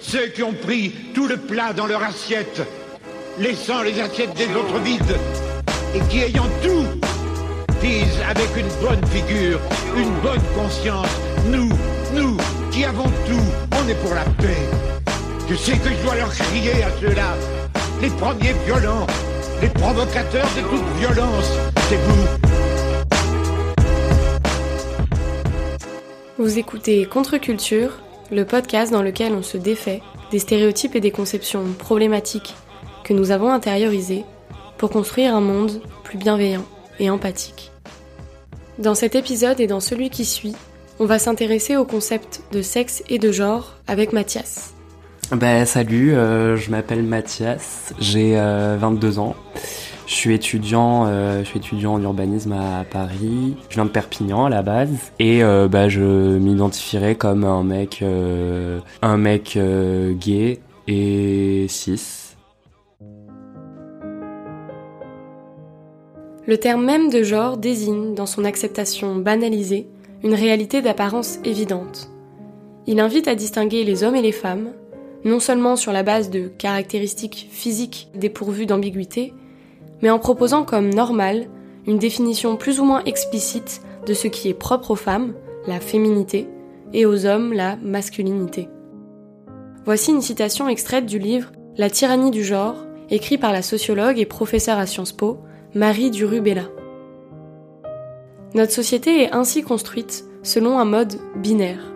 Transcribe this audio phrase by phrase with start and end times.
[0.00, 2.62] Ceux qui ont pris tout le plat dans leur assiette,
[3.38, 5.16] laissant les assiettes des autres vides,
[5.94, 6.86] et qui ayant tout,
[7.80, 9.60] disent avec une bonne figure,
[9.96, 11.08] une bonne conscience,
[11.46, 11.70] nous,
[12.14, 12.36] nous,
[12.70, 14.68] qui avons tout, on est pour la paix.
[15.48, 17.34] Je sais que je dois leur crier à ceux-là,
[18.00, 19.06] les premiers violents,
[19.60, 21.50] les provocateurs de toute violence,
[21.88, 22.50] c'est vous.
[26.38, 27.92] Vous écoutez Contre-Culture,
[28.30, 32.54] le podcast dans lequel on se défait des stéréotypes et des conceptions problématiques
[33.04, 34.24] que nous avons intériorisées
[34.78, 36.64] pour construire un monde plus bienveillant
[36.98, 37.72] et empathique.
[38.78, 40.54] Dans cet épisode et dans celui qui suit,
[40.98, 44.74] on va s'intéresser au concept de sexe et de genre avec Mathias.
[45.32, 49.36] Ben salut, euh, je m'appelle Mathias, j'ai 22 euh, ans.
[50.10, 53.56] Je suis étudiant, euh, je suis étudiant en urbanisme à Paris.
[53.68, 58.02] Je viens de Perpignan à la base et bah, je m'identifierais comme un mec,
[59.02, 59.56] un mec
[60.18, 62.34] gay et cis.
[66.44, 69.86] Le terme même de genre désigne, dans son acceptation banalisée,
[70.24, 72.10] une réalité d'apparence évidente.
[72.88, 74.72] Il invite à distinguer les hommes et les femmes,
[75.24, 79.32] non seulement sur la base de caractéristiques physiques dépourvues d'ambiguïté,
[80.02, 81.48] mais en proposant comme normal
[81.86, 85.34] une définition plus ou moins explicite de ce qui est propre aux femmes,
[85.66, 86.48] la féminité,
[86.92, 88.68] et aux hommes, la masculinité.
[89.84, 92.76] Voici une citation extraite du livre La tyrannie du genre,
[93.10, 95.38] écrit par la sociologue et professeure à Sciences Po,
[95.74, 96.64] Marie Durubella.
[98.54, 101.92] Notre société est ainsi construite selon un mode binaire.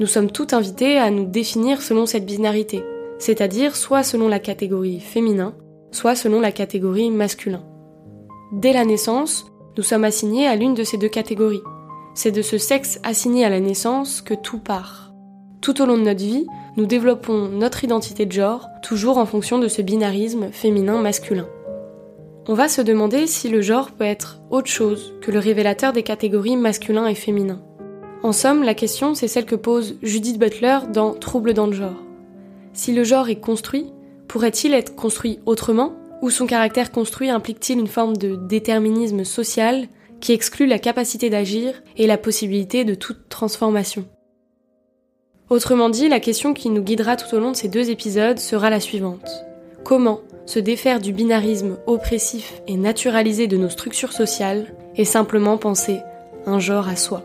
[0.00, 2.84] Nous sommes tous invités à nous définir selon cette binarité,
[3.18, 5.54] c'est-à-dire soit selon la catégorie féminin,
[5.94, 7.62] soit selon la catégorie masculin.
[8.52, 11.62] Dès la naissance, nous sommes assignés à l'une de ces deux catégories.
[12.14, 15.12] C'est de ce sexe assigné à la naissance que tout part.
[15.60, 19.58] Tout au long de notre vie, nous développons notre identité de genre, toujours en fonction
[19.58, 21.48] de ce binarisme féminin-masculin.
[22.46, 26.02] On va se demander si le genre peut être autre chose que le révélateur des
[26.02, 27.62] catégories masculin et féminin.
[28.22, 32.02] En somme, la question, c'est celle que pose Judith Butler dans Trouble dans le genre.
[32.72, 33.92] Si le genre est construit,
[34.28, 35.92] pourrait-il être construit autrement
[36.22, 39.86] Ou son caractère construit implique-t-il une forme de déterminisme social
[40.20, 44.06] qui exclut la capacité d'agir et la possibilité de toute transformation?
[45.50, 48.70] Autrement dit, la question qui nous guidera tout au long de ces deux épisodes sera
[48.70, 49.28] la suivante.
[49.84, 56.00] Comment se défaire du binarisme oppressif et naturalisé de nos structures sociales et simplement penser
[56.46, 57.22] un genre à soi?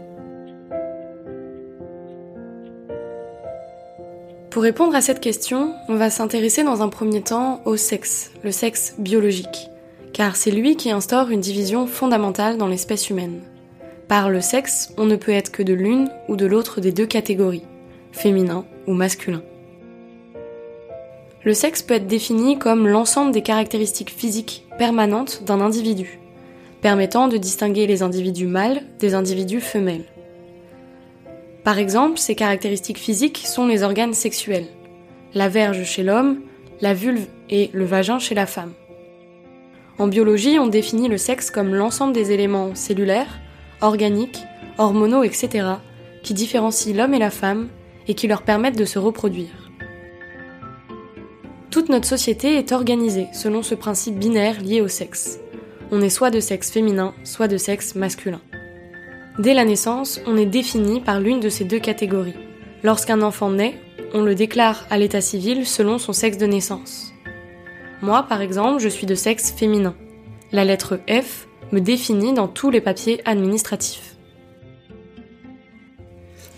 [4.49, 8.51] Pour répondre à cette question, on va s'intéresser dans un premier temps au sexe, le
[8.51, 9.69] sexe biologique,
[10.11, 13.41] car c'est lui qui instaure une division fondamentale dans l'espèce humaine.
[14.07, 17.05] Par le sexe, on ne peut être que de l'une ou de l'autre des deux
[17.05, 17.65] catégories,
[18.11, 19.43] féminin ou masculin.
[21.43, 26.19] Le sexe peut être défini comme l'ensemble des caractéristiques physiques permanentes d'un individu,
[26.81, 30.05] permettant de distinguer les individus mâles des individus femelles.
[31.63, 34.67] Par exemple, ces caractéristiques physiques sont les organes sexuels.
[35.33, 36.41] La verge chez l'homme,
[36.81, 38.73] la vulve et le vagin chez la femme.
[39.97, 43.39] En biologie, on définit le sexe comme l'ensemble des éléments cellulaires,
[43.81, 44.39] organiques,
[44.77, 45.67] hormonaux, etc.,
[46.23, 47.67] qui différencient l'homme et la femme
[48.07, 49.69] et qui leur permettent de se reproduire.
[51.69, 55.39] Toute notre société est organisée selon ce principe binaire lié au sexe.
[55.91, 58.41] On est soit de sexe féminin, soit de sexe masculin.
[59.39, 62.35] Dès la naissance, on est défini par l'une de ces deux catégories.
[62.83, 63.79] Lorsqu'un enfant naît,
[64.13, 67.13] on le déclare à l'état civil selon son sexe de naissance.
[68.01, 69.95] Moi, par exemple, je suis de sexe féminin.
[70.51, 74.17] La lettre F me définit dans tous les papiers administratifs.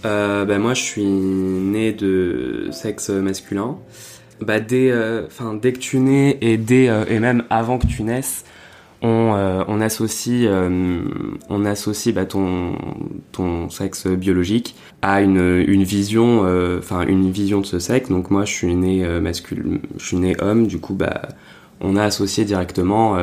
[0.03, 3.77] Euh, bah, moi, je suis né de sexe masculin.
[4.39, 5.27] Bah, dès, euh,
[5.61, 8.43] dès que tu nais et, dès, euh, et même avant que tu naisses,
[9.01, 11.01] on, euh, on associe, euh,
[11.49, 12.75] on associe bah, ton,
[13.31, 18.09] ton sexe biologique à une, une vision, euh, enfin une vision de ce sexe.
[18.09, 20.67] Donc moi, je suis né masculin, je suis né homme.
[20.67, 21.29] Du coup, bah,
[21.79, 23.17] on a associé directement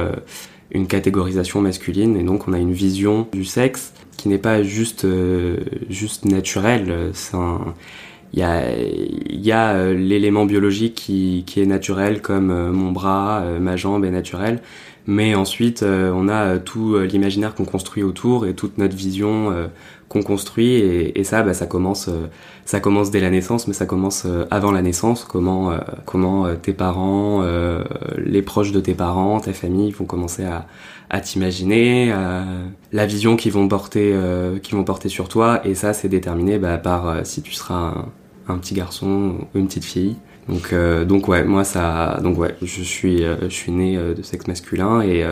[0.73, 5.07] une catégorisation masculine et donc on a une vision du sexe qui n'est pas juste
[5.89, 7.13] juste naturelle.
[8.33, 8.65] il y a,
[9.31, 14.61] y a l'élément biologique qui, qui, est naturel comme mon bras, ma jambe est naturelle,
[15.09, 18.95] mais ensuite, euh, on a euh, tout euh, l'imaginaire qu'on construit autour et toute notre
[18.95, 19.51] vision
[20.11, 20.75] qu'on construit.
[20.75, 22.11] Et, ça, bah, ça commence,
[22.67, 25.25] ça commence dès la naissance, mais ça commence avant la naissance.
[25.25, 25.73] Comment,
[26.05, 27.43] comment tes parents,
[28.17, 30.45] les proches de tes parents, ta famille vont commencer
[31.11, 32.15] à, t'imaginer,
[32.93, 34.15] la vision qu'ils vont porter,
[34.63, 35.61] qu'ils vont porter sur toi.
[35.67, 37.93] Et ça, c'est déterminé bah, par si tu seras
[38.49, 40.17] un petit garçon ou une petite fille.
[40.49, 40.75] Donc,
[41.07, 45.27] donc ouais, moi ça, donc ouais, je suis, je suis né de sexe masculin et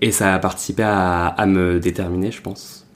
[0.00, 2.86] et ça a participé à, à me déterminer, je pense.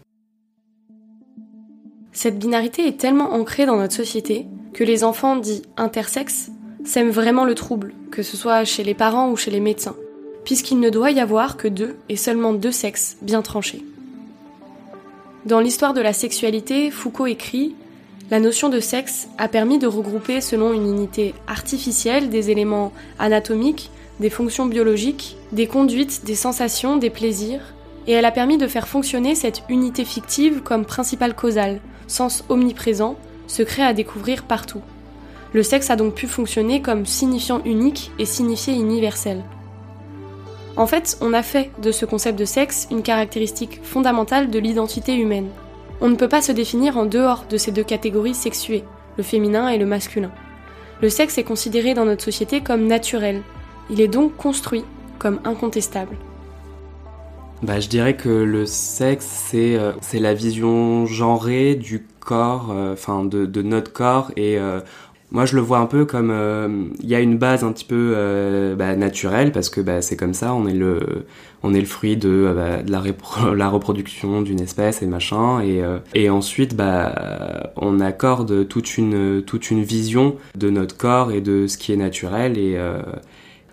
[2.13, 6.51] Cette binarité est tellement ancrée dans notre société que les enfants dits intersexes
[6.85, 9.97] sèment vraiment le trouble, que ce soit chez les parents ou chez les médecins,
[10.45, 13.85] puisqu'il ne doit y avoir que deux et seulement deux sexes bien tranchés.
[15.47, 17.75] Dans l'histoire de la sexualité, Foucault écrit
[18.31, 23.91] La notion de sexe a permis de regrouper selon une unité artificielle des éléments anatomiques,
[24.21, 27.63] des fonctions biologiques, des conduites, des sensations, des plaisirs,
[28.07, 33.17] et elle a permis de faire fonctionner cette unité fictive comme principale causale, sens omniprésent,
[33.47, 34.83] secret à découvrir partout.
[35.55, 39.43] Le sexe a donc pu fonctionner comme signifiant unique et signifié universel.
[40.77, 45.15] En fait, on a fait de ce concept de sexe une caractéristique fondamentale de l'identité
[45.15, 45.49] humaine.
[46.01, 48.85] On ne peut pas se définir en dehors de ces deux catégories sexuées,
[49.17, 50.31] le féminin et le masculin.
[51.03, 53.43] Le sexe est considéré dans notre société comme naturel.
[53.91, 54.85] Il est donc construit
[55.19, 56.17] comme incontestable.
[57.63, 63.25] Bah, je dirais que le sexe, c'est euh, la vision genrée du corps, euh, enfin
[63.25, 64.81] de, de, notre corps et euh,
[65.31, 68.75] moi, je le vois un peu comme il y a une base un petit peu
[68.79, 71.27] bah, naturelle parce que bah, c'est comme ça, on est le
[71.63, 73.03] on est le fruit de, bah, de la,
[73.55, 75.83] la, reproduction d'une espèce et machin et
[76.15, 81.67] et ensuite bah on accorde toute une toute une vision de notre corps et de
[81.67, 82.79] ce qui est naturel et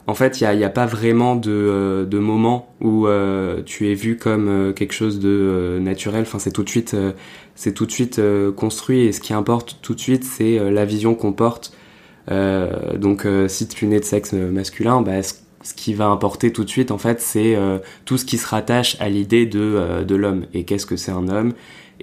[0.07, 3.95] en fait, il n'y a, pas vraiment de, euh, de moment où euh, tu es
[3.95, 6.21] vu comme euh, quelque chose de naturel.
[6.21, 6.95] Enfin, c'est tout de suite,
[7.55, 8.21] c'est tout de suite
[8.55, 9.01] construit.
[9.01, 11.73] Et ce qui importe tout de suite, c'est la vision qu'on porte.
[12.29, 15.33] donc, si tu nais de sexe masculin, bah, ce,
[15.75, 17.57] qui va importer tout de suite, en fait, c'est
[18.05, 20.45] tout ce qui se rattache à l'idée de, de l'homme.
[20.53, 21.53] Et qu'est-ce que c'est un homme?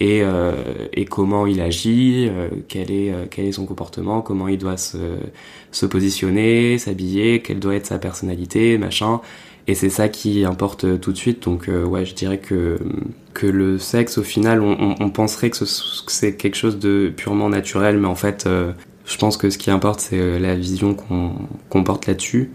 [0.02, 0.52] Et, euh,
[0.92, 4.76] et comment il agit, euh, quel, est, euh, quel est son comportement, comment il doit
[4.76, 9.20] se, positionner, s'habiller, quelle doit être sa personnalité, machin.
[9.68, 11.44] Et c'est ça qui importe tout de suite.
[11.44, 12.80] Donc ouais, je dirais que,
[13.32, 18.08] que le sexe, au final, on, penserait que, c'est quelque chose de purement naturel, mais
[18.08, 22.50] en fait, je pense que ce qui importe, c'est la vision qu'on porte là-dessus.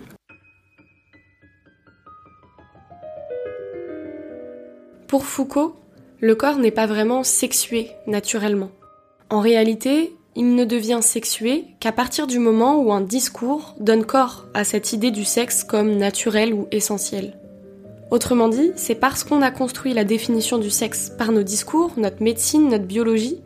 [5.08, 5.78] Pour Foucault,
[6.20, 8.72] le corps n'est pas vraiment sexué naturellement.
[9.30, 14.46] En réalité, il ne devient sexué qu'à partir du moment où un discours donne corps
[14.54, 17.38] à cette idée du sexe comme naturel ou essentiel.
[18.10, 22.24] Autrement dit, c'est parce qu'on a construit la définition du sexe par nos discours, notre
[22.24, 23.42] médecine, notre biologie,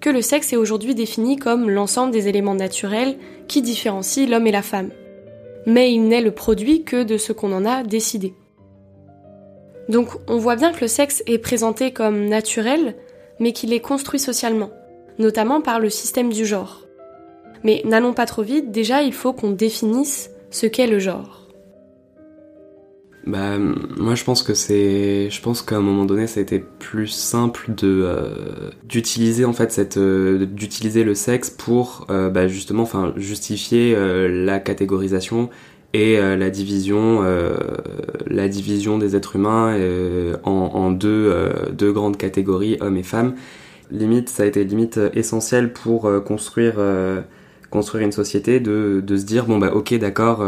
[0.00, 4.52] que le sexe est aujourd'hui défini comme l'ensemble des éléments naturels qui différencient l'homme et
[4.52, 4.90] la femme.
[5.66, 8.34] Mais il n'est le produit que de ce qu'on en a décidé.
[9.90, 12.94] Donc on voit bien que le sexe est présenté comme naturel,
[13.40, 14.70] mais qu'il est construit socialement,
[15.18, 16.86] notamment par le système du genre.
[17.64, 21.40] Mais n'allons pas trop vite, déjà il faut qu'on définisse ce qu'est le genre.
[23.26, 26.58] Bah, moi je pense que c'est, je pense qu'à un moment donné, ça a été
[26.58, 32.88] plus simple euh, d'utiliser en fait cette, euh, d'utiliser le sexe pour euh, bah, justement,
[33.16, 33.94] justifier
[34.28, 35.50] la catégorisation
[35.92, 37.56] et euh, la division euh,
[38.26, 41.34] la division des êtres humains euh, en, en deux,
[41.72, 43.34] deux grandes catégories hommes et femmes.
[43.90, 46.74] Limite ça a été limite essentiel pour construire
[47.70, 50.44] construire une société de, de se dire bon bah ok d'accord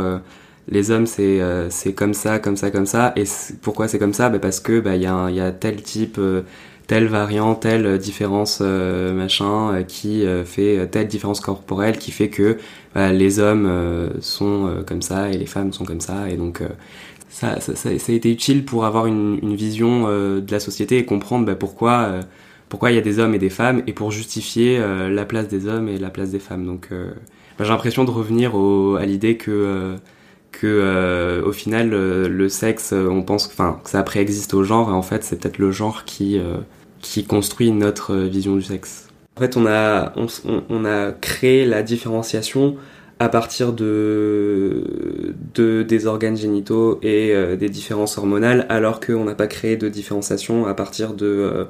[0.69, 1.41] les hommes c'est
[1.71, 3.13] c'est comme ça comme ça comme ça.
[3.17, 3.25] Et
[3.63, 4.29] pourquoi c'est comme ça?
[4.31, 6.21] Bah parce que bah il y a il y a tel type
[6.87, 12.29] telle variante, telle différence euh, machin euh, qui euh, fait telle différence corporelle qui fait
[12.29, 12.59] que
[12.95, 16.63] bah, les hommes sont comme ça et les femmes sont comme ça et donc
[17.29, 21.05] ça, ça, ça, a été utile pour avoir une, une vision de la société et
[21.05, 22.21] comprendre bah, pourquoi
[22.69, 25.67] pourquoi il y a des hommes et des femmes et pour justifier la place des
[25.67, 29.37] hommes et la place des femmes donc bah, j'ai l'impression de revenir au, à l'idée
[29.37, 29.97] que
[30.53, 35.03] que au final le sexe on pense enfin que ça préexiste au genre et en
[35.03, 36.39] fait c'est peut-être le genre qui
[37.03, 39.12] qui construit notre vision du sexe.
[39.37, 40.13] En fait, on a,
[40.69, 42.77] on, a créé la différenciation
[43.19, 49.35] à partir de, de des organes génitaux et euh, des différences hormonales, alors qu'on n'a
[49.35, 51.65] pas créé de différenciation à partir de, euh,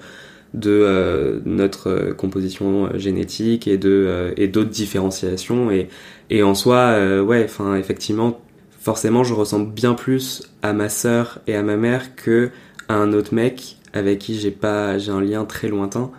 [0.55, 5.71] de euh, notre composition génétique et de et d'autres différenciations.
[5.71, 5.89] Et,
[6.31, 8.41] et en soi, ouais, enfin, effectivement,
[8.81, 12.51] forcément, je ressemble bien plus à ma sœur et à ma mère que
[12.89, 16.11] à un autre mec avec qui j'ai pas j'ai un lien très lointain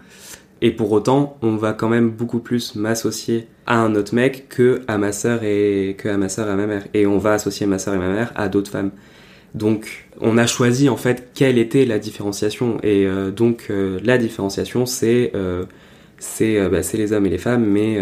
[0.63, 4.81] et pour autant on va quand même beaucoup plus m'associer à un autre mec que
[4.87, 6.87] à ma sœur et que à ma sœur et ma mère.
[6.93, 8.91] Et on va associer ma sœur et ma mère à d'autres femmes.
[9.53, 12.79] Donc on a choisi en fait quelle était la différenciation.
[12.81, 15.65] Et euh, donc euh, la différenciation c'est euh,
[16.17, 17.99] c'est bah, les hommes et les femmes, mais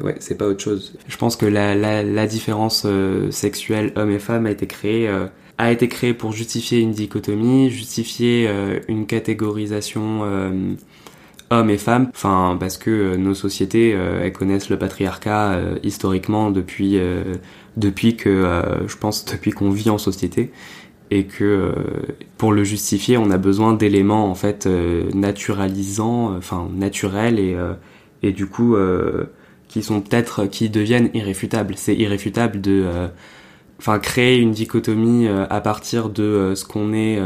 [0.00, 0.96] ouais, c'est pas autre chose.
[1.08, 2.86] Je pense que la, la, la différence
[3.30, 5.10] sexuelle homme et femme a été créée
[5.58, 8.48] a été créée pour justifier une dichotomie, justifier
[8.86, 10.20] une catégorisation
[11.50, 15.78] hommes et femmes, enfin parce que euh, nos sociétés euh, elles connaissent le patriarcat euh,
[15.82, 16.98] historiquement depuis
[17.76, 20.52] depuis que je pense depuis qu'on vit en société
[21.10, 21.72] et que
[22.38, 24.66] pour le justifier on a besoin d'éléments en fait
[25.12, 27.56] naturalisants, enfin naturels et
[28.22, 28.76] et du coup
[29.68, 31.74] qui sont peut-être qui deviennent irréfutables.
[31.76, 32.84] C'est irréfutable de
[33.80, 37.18] enfin créer une dichotomie à partir de ce qu'on est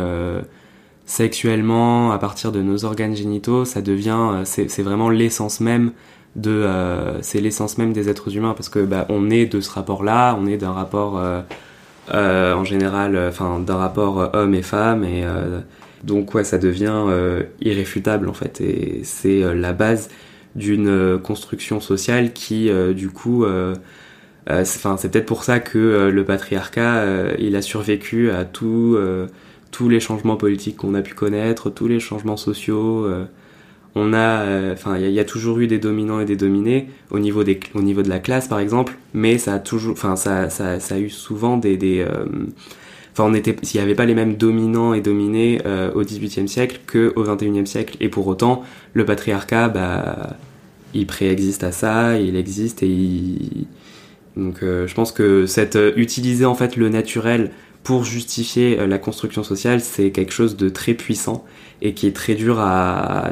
[1.08, 5.92] sexuellement, à partir de nos organes génitaux, ça devient, euh, c'est vraiment l'essence même
[6.36, 9.70] de, euh, c'est l'essence même des êtres humains parce que bah, on est de ce
[9.70, 15.24] rapport-là, on est d'un rapport euh, en général, enfin d'un rapport homme et femme et
[16.04, 17.04] donc ouais, ça devient
[17.60, 18.60] irréfutable en fait.
[18.60, 20.10] Et c'est la base
[20.54, 23.46] d'une construction sociale qui du coup
[24.46, 28.96] enfin c'est peut-être pour ça que le patriarcat il a survécu à tout
[29.70, 33.04] tous les changements politiques qu'on a pu connaître, tous les changements sociaux.
[33.04, 33.24] Euh,
[33.94, 37.18] on a, euh, enfin, il y, a toujours eu des dominants et des dominés au
[37.18, 40.50] niveau des, au niveau de la classe par exemple, mais ça a toujours, enfin, ça,
[40.50, 42.26] ça, ça, a eu souvent des, des euh,
[43.12, 45.60] enfin, on était, s'il n'y avait pas les mêmes dominants et dominés
[45.94, 50.36] au XVIIIe siècle que au XXIe siècle, et pour autant, le patriarcat, bah,
[50.94, 53.66] il préexiste à ça, il existe et il...
[54.36, 57.50] donc, je pense que cette utiliser en fait le naturel
[57.82, 61.44] pour justifier euh, la construction sociale, c'est quelque chose de très puissant
[61.80, 63.30] et qui est très dur à,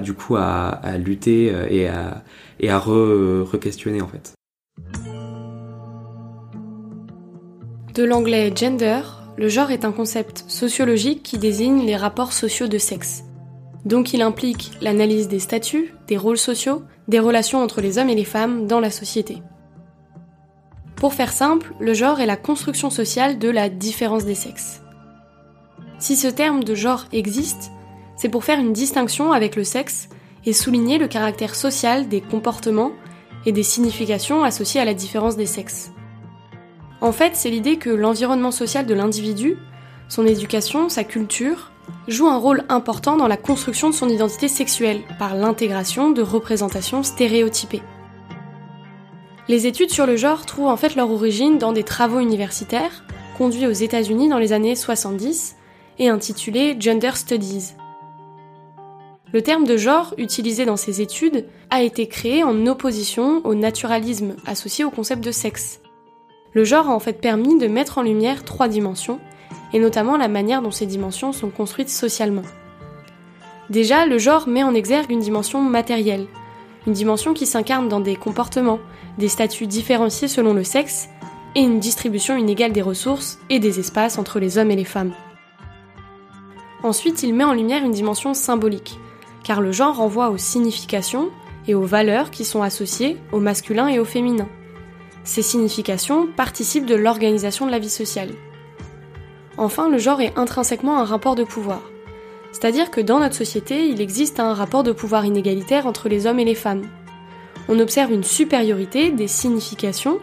[0.98, 2.22] lutter euh, et à,
[2.60, 4.32] et à re-questionner en fait.
[7.94, 9.00] De l'anglais gender,
[9.38, 13.24] le genre est un concept sociologique qui désigne les rapports sociaux de sexe.
[13.84, 18.14] Donc il implique l'analyse des statuts, des rôles sociaux, des relations entre les hommes et
[18.14, 19.38] les femmes dans la société.
[20.96, 24.80] Pour faire simple, le genre est la construction sociale de la différence des sexes.
[25.98, 27.70] Si ce terme de genre existe,
[28.16, 30.08] c'est pour faire une distinction avec le sexe
[30.46, 32.92] et souligner le caractère social des comportements
[33.44, 35.90] et des significations associées à la différence des sexes.
[37.02, 39.58] En fait, c'est l'idée que l'environnement social de l'individu,
[40.08, 41.72] son éducation, sa culture,
[42.08, 47.02] joue un rôle important dans la construction de son identité sexuelle par l'intégration de représentations
[47.02, 47.82] stéréotypées.
[49.48, 53.04] Les études sur le genre trouvent en fait leur origine dans des travaux universitaires
[53.38, 55.56] conduits aux États-Unis dans les années 70
[56.00, 57.74] et intitulés Gender Studies.
[59.32, 64.34] Le terme de genre utilisé dans ces études a été créé en opposition au naturalisme
[64.46, 65.80] associé au concept de sexe.
[66.52, 69.20] Le genre a en fait permis de mettre en lumière trois dimensions,
[69.72, 72.42] et notamment la manière dont ces dimensions sont construites socialement.
[73.68, 76.26] Déjà, le genre met en exergue une dimension matérielle,
[76.86, 78.80] une dimension qui s'incarne dans des comportements,
[79.18, 81.08] des statuts différenciés selon le sexe
[81.54, 85.12] et une distribution inégale des ressources et des espaces entre les hommes et les femmes.
[86.82, 89.00] Ensuite, il met en lumière une dimension symbolique,
[89.42, 91.30] car le genre renvoie aux significations
[91.66, 94.48] et aux valeurs qui sont associées au masculin et au féminin.
[95.24, 98.30] Ces significations participent de l'organisation de la vie sociale.
[99.56, 101.80] Enfin, le genre est intrinsèquement un rapport de pouvoir.
[102.52, 106.38] C'est-à-dire que dans notre société, il existe un rapport de pouvoir inégalitaire entre les hommes
[106.38, 106.88] et les femmes
[107.68, 110.18] on observe une supériorité des significations,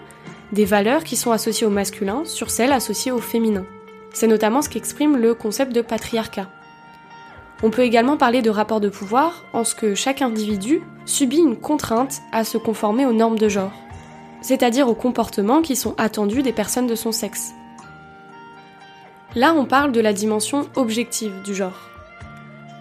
[0.51, 3.65] des valeurs qui sont associées au masculin sur celles associées au féminin.
[4.13, 6.48] C'est notamment ce qu'exprime le concept de patriarcat.
[7.63, 11.58] On peut également parler de rapport de pouvoir en ce que chaque individu subit une
[11.58, 13.74] contrainte à se conformer aux normes de genre,
[14.42, 17.51] c'est-à-dire aux comportements qui sont attendus des personnes de son sexe.
[19.36, 21.92] Là, on parle de la dimension objective du genre.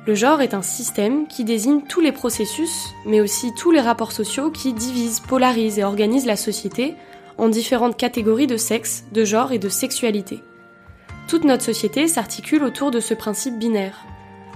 [0.04, 4.10] Le genre est un système qui désigne tous les processus, mais aussi tous les rapports
[4.10, 6.96] sociaux qui divisent, polarisent et organisent la société
[7.38, 10.40] en différentes catégories de sexe, de genre et de sexualité.
[11.28, 14.04] Toute notre société s'articule autour de ce principe binaire.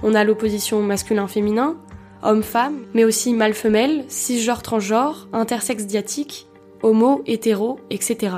[0.03, 1.77] On a l'opposition masculin-féminin,
[2.23, 6.47] homme-femme, mais aussi mâle-femelle, cisgenre-transgenre, intersexe-diatique,
[6.83, 8.35] homo, hétéro, etc.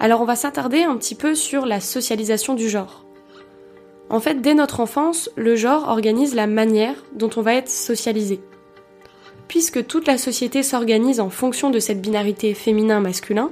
[0.00, 3.03] Alors on va s'attarder un petit peu sur la socialisation du genre.
[4.14, 8.38] En fait, dès notre enfance, le genre organise la manière dont on va être socialisé.
[9.48, 13.50] Puisque toute la société s'organise en fonction de cette binarité féminin-masculin,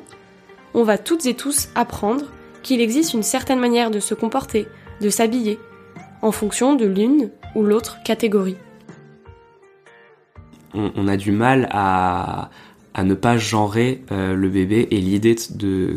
[0.72, 2.26] on va toutes et tous apprendre
[2.62, 4.68] qu'il existe une certaine manière de se comporter,
[5.00, 5.58] de s'habiller,
[6.22, 8.56] en fonction de l'une ou l'autre catégorie.
[10.74, 12.50] On, a du mal à,
[13.02, 15.34] ne pas genrer euh, le bébé et l'idée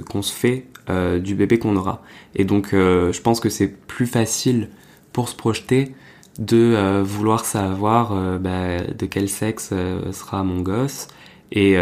[0.09, 2.01] qu'on se fait euh, du bébé qu'on aura.
[2.35, 4.69] Et donc euh, je pense que c'est plus facile
[5.13, 5.93] pour se projeter
[6.39, 9.73] de vouloir savoir bah, de quel sexe
[10.11, 11.07] sera mon gosse.
[11.53, 11.77] Et,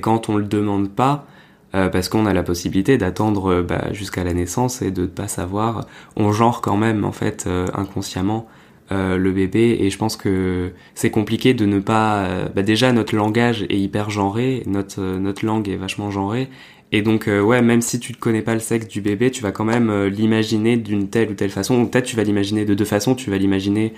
[0.00, 1.26] quand on le demande pas
[1.72, 5.86] parce qu'on a la possibilité d'attendre bah, jusqu'à la naissance et de ne pas savoir
[6.16, 8.48] on genre quand même en fait inconsciemment
[8.90, 9.76] euh, le bébé.
[9.80, 13.78] Et je pense que c'est compliqué de ne pas euh, bah déjà notre langage est
[13.78, 16.48] hyper genré notre euh, notre langue est vachement genrée
[16.90, 19.52] et donc ouais même si tu ne connais pas le sexe du bébé tu vas
[19.52, 21.86] quand même l'imaginer d'une telle ou telle façon.
[21.86, 23.14] Peut-être tu vas l'imaginer de deux façons.
[23.14, 23.92] Tu vas l'imaginer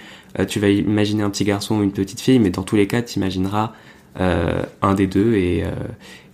[0.48, 3.02] tu vas imaginer un petit garçon ou une petite fille mais dans tous les cas
[3.02, 3.72] tu imagineras
[4.16, 5.64] un des deux et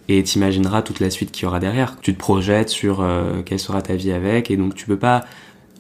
[0.09, 1.99] et t'imagineras toute la suite qu'il y aura derrière.
[2.01, 3.07] Tu te projettes sur
[3.45, 5.25] quelle sera ta vie avec, et donc tu peux pas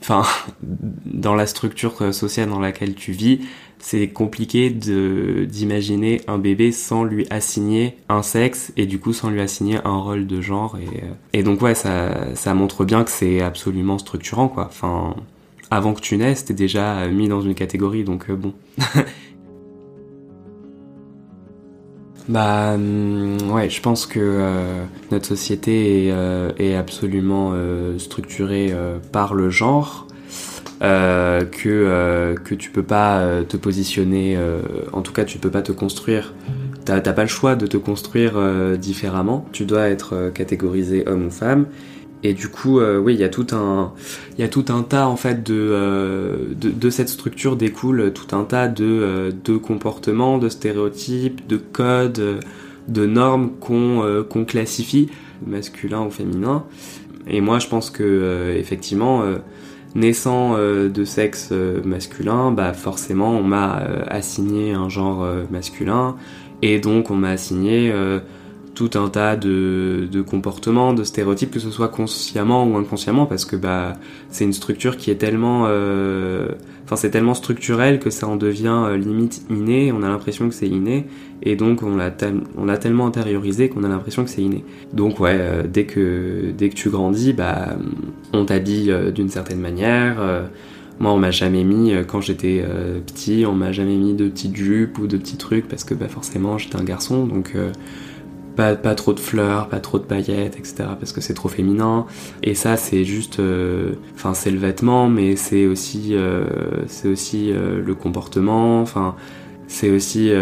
[0.01, 0.25] enfin,
[1.05, 3.41] dans la structure sociale dans laquelle tu vis,
[3.79, 9.41] c'est compliqué d'imaginer un bébé sans lui assigner un sexe et du coup sans lui
[9.41, 13.11] assigner un rôle de genre et, euh, et donc ouais ça ça montre bien que
[13.11, 14.67] c'est absolument structurant quoi.
[14.69, 15.15] Enfin
[15.71, 18.55] avant que tu naisses t'es déjà mis dans une catégorie donc euh, bon.
[22.29, 28.75] Bah hum, ouais, je pense que euh, notre société est, euh, absolument euh, structurée
[29.13, 30.06] par le genre,
[30.81, 34.39] que que tu peux pas te positionner,
[34.93, 36.35] en tout cas tu peux pas te construire.
[36.85, 38.35] T'as pas le choix de te construire
[38.79, 39.47] différemment.
[39.53, 41.67] Tu dois être catégorisé homme ou femme.
[42.23, 43.93] Et du coup, euh, oui, il y a tout un,
[44.39, 48.35] y a tout un tas en fait de, euh, de, de, cette structure découle tout
[48.35, 52.41] un tas de, euh, de comportements, de stéréotypes, de codes,
[52.89, 55.09] de normes qu'on qu'on classifie
[55.47, 56.65] masculin ou féminin.
[57.29, 59.23] Et moi, je pense que effectivement,
[59.97, 61.53] naissant de sexe
[61.85, 66.17] masculin, bah forcément, on m'a assigné un genre masculin,
[66.63, 67.93] et donc on m'a assigné
[68.77, 73.57] tout un tas de, comportements, de stéréotypes, que ce soit consciemment ou inconsciemment, parce que
[73.57, 73.95] bah
[74.29, 76.49] c'est une structure qui est tellement, euh,
[76.85, 79.93] enfin c'est tellement structurel que ça en devient euh, limite inné.
[79.93, 81.07] On a l'impression que c'est inné,
[81.43, 84.65] et donc on l'a tellement intériorisé qu'on a l'impression que c'est inné.
[84.93, 87.77] Donc ouais, euh, dès que dès que tu grandis, bah
[88.33, 90.17] on t'habille d'une certaine manière.
[90.99, 92.65] moi, on m'a jamais mis, quand j'étais
[93.07, 96.09] petit, on m'a jamais mis de petites jupes ou de petits trucs parce que bah,
[96.09, 97.55] forcément j'étais un garçon, donc
[98.57, 100.75] pas, pas trop de fleurs, pas trop de paillettes, etc.
[100.99, 102.07] parce que c'est trop féminin.
[102.43, 106.47] Et ça, c'est juste, euh, enfin, c'est le vêtement, mais c'est aussi, euh,
[106.89, 108.81] c'est aussi euh, le comportement.
[108.81, 109.15] Enfin,
[109.69, 110.33] c'est aussi,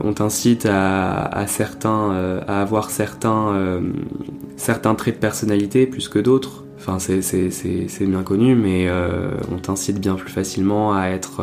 [0.00, 3.80] on t'incite à, certains, à avoir certains,
[4.56, 6.64] certains traits de personnalité plus que d'autres.
[6.78, 8.88] Enfin, c'est bien connu, mais
[9.50, 11.42] on t'incite bien plus facilement à être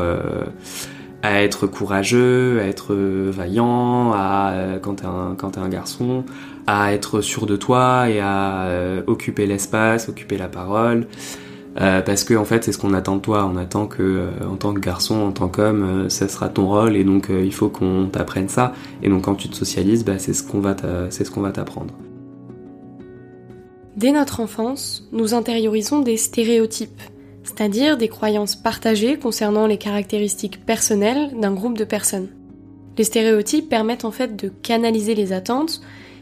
[1.21, 6.23] à être courageux, à être vaillant, à quand t'es un quand un garçon,
[6.67, 11.08] à être sûr de toi et à euh, occuper l'espace, occuper la parole.
[11.79, 14.32] Euh, parce que en fait c'est ce qu'on attend de toi on attend que euh,
[14.51, 17.69] en tant que garçon en tant qu'homme ça sera ton rôle et donc il faut
[17.69, 21.93] qu'on t'apprenne ça et donc quand tu te socialises bah, c'est ce qu'on va t'apprendre
[23.97, 27.01] dès notre enfance nous intériorisons des stéréotypes
[27.49, 32.29] c'est-à-dire des croyances partagées concernant les caractéristiques personnelles d'un groupe de personnes.
[32.97, 35.82] Les stéréotypes permettent en fait de canaliser les attentes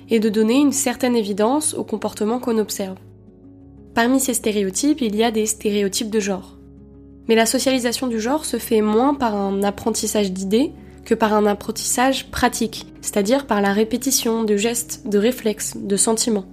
[0.10, 2.97] et de donner une certaine évidence au comportement qu'on observe.
[3.97, 6.55] Parmi ces stéréotypes, il y a des stéréotypes de genre.
[7.27, 10.71] Mais la socialisation du genre se fait moins par un apprentissage d'idées
[11.03, 16.45] que par un apprentissage pratique, c'est-à-dire par la répétition de gestes, de réflexes, de sentiments.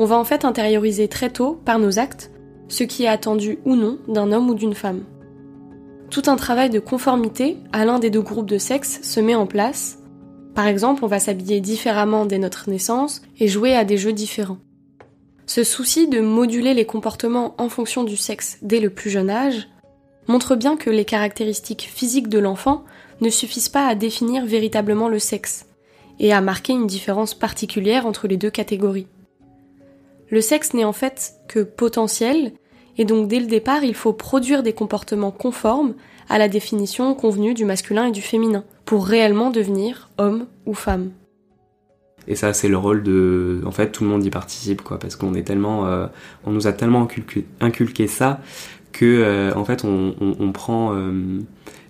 [0.00, 2.32] On va en fait intérioriser très tôt, par nos actes,
[2.66, 5.04] ce qui est attendu ou non d'un homme ou d'une femme.
[6.10, 9.46] Tout un travail de conformité à l'un des deux groupes de sexe se met en
[9.46, 10.00] place.
[10.56, 14.58] Par exemple, on va s'habiller différemment dès notre naissance et jouer à des jeux différents.
[15.46, 19.68] Ce souci de moduler les comportements en fonction du sexe dès le plus jeune âge
[20.28, 22.84] montre bien que les caractéristiques physiques de l'enfant
[23.20, 25.66] ne suffisent pas à définir véritablement le sexe
[26.20, 29.08] et à marquer une différence particulière entre les deux catégories.
[30.30, 32.52] Le sexe n'est en fait que potentiel
[32.98, 35.94] et donc dès le départ, il faut produire des comportements conformes
[36.28, 41.12] à la définition convenue du masculin et du féminin, pour réellement devenir homme ou femme.
[42.28, 43.60] Et ça, c'est le rôle de.
[43.64, 45.86] En fait, tout le monde y participe, quoi, parce qu'on est tellement.
[45.86, 46.06] Euh,
[46.44, 47.08] on nous a tellement
[47.60, 48.40] inculqué, ça
[48.92, 50.94] que, euh, en fait, on, prend.
[50.94, 51.40] Euh,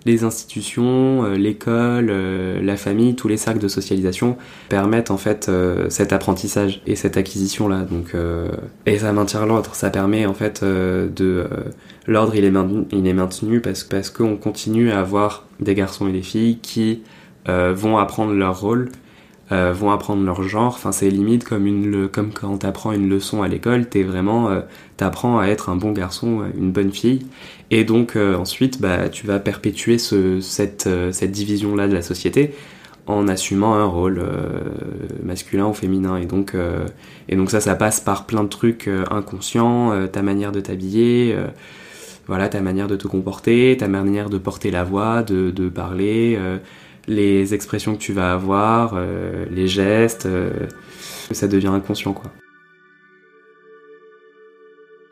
[0.05, 4.37] les institutions, euh, l'école, euh, la famille, tous les cercles de socialisation
[4.69, 7.81] permettent en fait euh, cet apprentissage et cette acquisition là.
[7.81, 8.15] Donc
[8.85, 11.47] et ça maintient l'ordre, ça permet en fait de
[12.07, 16.07] l'ordre il est maintenu, il est maintenu parce parce qu'on continue à avoir des garçons
[16.07, 17.03] et des filles qui
[17.47, 18.89] vont apprendre leur rôle
[19.51, 20.73] euh, vont apprendre leur genre.
[20.73, 24.61] Enfin, c'est limite comme une comme quand t'apprends une leçon à l'école, t'es vraiment euh,
[24.95, 27.25] t'apprends à être un bon garçon, une bonne fille.
[27.69, 32.01] Et donc euh, ensuite, bah, tu vas perpétuer ce, cette cette division là de la
[32.01, 32.53] société
[33.05, 34.23] en assumant un rôle
[35.23, 36.15] masculin ou féminin.
[36.15, 36.55] Et donc
[37.27, 41.35] et donc ça, ça passe par plein de trucs inconscients, ta manière de t'habiller.
[42.27, 46.39] voilà ta manière de te comporter, ta manière de porter la voix, de parler,
[47.07, 50.51] les expressions que tu vas avoir, euh, les gestes, euh,
[51.31, 52.15] ça devient inconscient.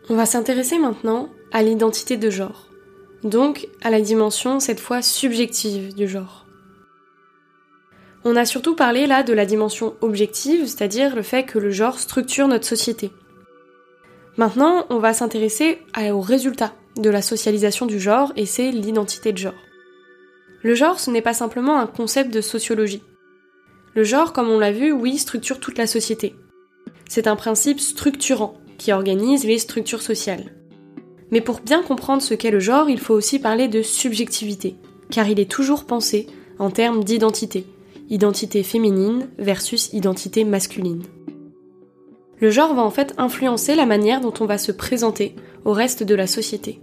[0.10, 2.68] On va s'intéresser maintenant à l'identité de genre,
[3.24, 6.46] donc à la dimension cette fois subjective du genre.
[8.24, 12.00] On a surtout parlé là de la dimension objective, c'est-à-dire le fait que le genre
[12.00, 13.12] structure notre société.
[14.38, 15.80] Maintenant, on va s'intéresser
[16.12, 19.54] au résultat de la socialisation du genre et c'est l'identité de genre.
[20.64, 23.04] Le genre, ce n'est pas simplement un concept de sociologie.
[23.96, 26.36] Le genre, comme on l'a vu, oui, structure toute la société.
[27.10, 30.56] C'est un principe structurant qui organise les structures sociales.
[31.32, 34.76] Mais pour bien comprendre ce qu'est le genre, il faut aussi parler de subjectivité,
[35.10, 36.28] car il est toujours pensé
[36.60, 37.66] en termes d'identité,
[38.10, 41.04] identité féminine versus identité masculine.
[42.40, 46.04] Le genre va en fait influencer la manière dont on va se présenter au reste
[46.04, 46.82] de la société.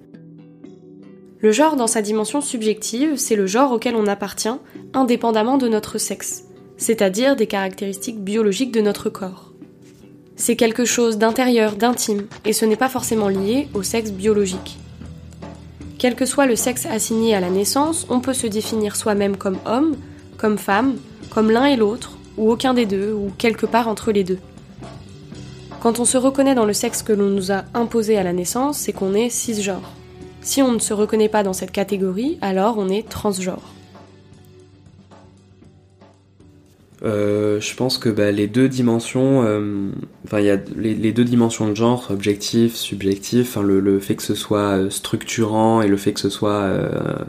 [1.40, 4.48] Le genre dans sa dimension subjective, c'est le genre auquel on appartient
[4.92, 6.42] indépendamment de notre sexe,
[6.78, 9.52] c'est-à-dire des caractéristiques biologiques de notre corps.
[10.34, 14.78] C'est quelque chose d'intérieur, d'intime, et ce n'est pas forcément lié au sexe biologique.
[15.96, 19.58] Quel que soit le sexe assigné à la naissance, on peut se définir soi-même comme
[19.64, 19.96] homme,
[20.38, 20.96] comme femme,
[21.30, 24.38] comme l'un et l'autre, ou aucun des deux, ou quelque part entre les deux.
[25.80, 28.78] Quand on se reconnaît dans le sexe que l'on nous a imposé à la naissance,
[28.78, 29.92] c'est qu'on est cisgenre.
[30.40, 33.74] Si on ne se reconnaît pas dans cette catégorie, alors on est transgenre.
[37.04, 39.90] Euh, je pense que bah, les deux dimensions, euh,
[40.24, 44.34] enfin il y a les, deux dimensions de genre, objectif, subjectif, le, fait que ce
[44.34, 46.68] soit euh, structurant et le fait que ce soit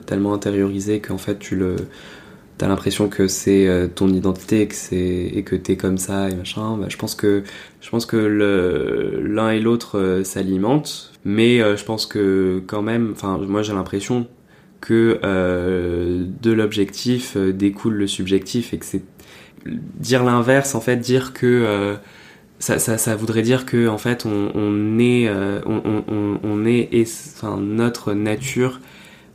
[0.08, 1.76] tellement intériorisé qu'en fait tu le,
[2.58, 4.98] t'as l'impression que c'est ton identité et que c'est
[5.34, 6.78] et que t'es comme ça et machin.
[6.78, 7.44] Bah, je pense que
[7.82, 13.38] je pense que l'un et l'autre s'alimentent mais euh, je pense que quand même, enfin
[13.38, 14.28] moi j'ai l'impression
[14.82, 19.04] que euh, de l'objectif euh, découle le subjectif et que c'est
[19.66, 21.98] dire l'inverse en fait dire que
[22.60, 25.30] ça, ça, ça, voudrait dire que en fait on, est
[25.66, 26.90] on, est
[27.36, 28.80] enfin, notre nature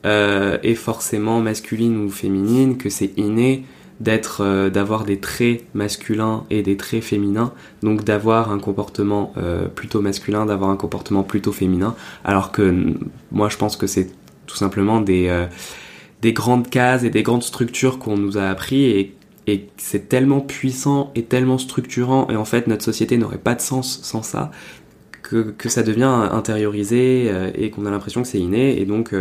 [0.04, 3.64] est forcément masculine ou féminine que c'est inné
[4.00, 7.52] d'être euh, d'avoir des traits masculins et des traits féminins
[7.82, 12.94] donc d'avoir un comportement euh, plutôt masculin d'avoir un comportement plutôt féminin alors que
[13.30, 14.10] moi je pense que c'est
[14.46, 15.46] tout simplement des euh,
[16.22, 19.14] des grandes cases et des grandes structures qu'on nous a appris et
[19.46, 23.60] et c'est tellement puissant et tellement structurant et en fait notre société n'aurait pas de
[23.60, 24.50] sens sans ça
[25.22, 29.12] que, que ça devient intériorisé et qu'on a l'impression que c'est inné et donc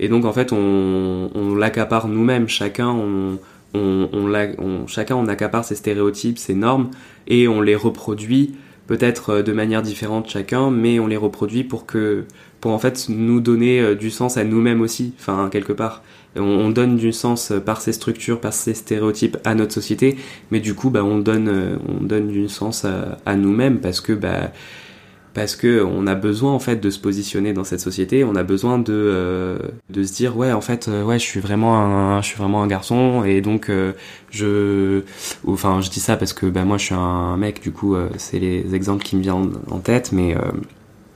[0.00, 2.48] et donc en fait on, on l'accapare nous-mêmes.
[2.48, 3.38] Chacun on,
[3.74, 6.90] on, chacun on accapare ses stéréotypes, ses normes,
[7.26, 8.54] et on les reproduit
[8.86, 12.24] peut-être euh, de manière différente chacun, mais on les reproduit pour que,
[12.60, 16.02] pour en fait nous donner euh, du sens à nous-mêmes aussi, enfin quelque part.
[16.38, 20.18] On, donne du sens par ces structures, par ces stéréotypes à notre société,
[20.50, 24.02] mais du coup, bah, on donne, euh, on donne du sens à, à nous-mêmes parce
[24.02, 24.52] que, bah,
[25.36, 28.42] parce que on a besoin en fait de se positionner dans cette société, on a
[28.42, 29.58] besoin de euh,
[29.90, 32.62] de se dire ouais en fait euh, ouais je suis vraiment un je suis vraiment
[32.62, 33.22] un garçon.
[33.22, 33.92] Et donc euh,
[34.30, 35.02] je
[35.46, 37.60] enfin je dis ça parce que bah moi je suis un mec.
[37.62, 40.10] Du coup c'est les exemples qui me viennent en tête.
[40.10, 40.34] Mais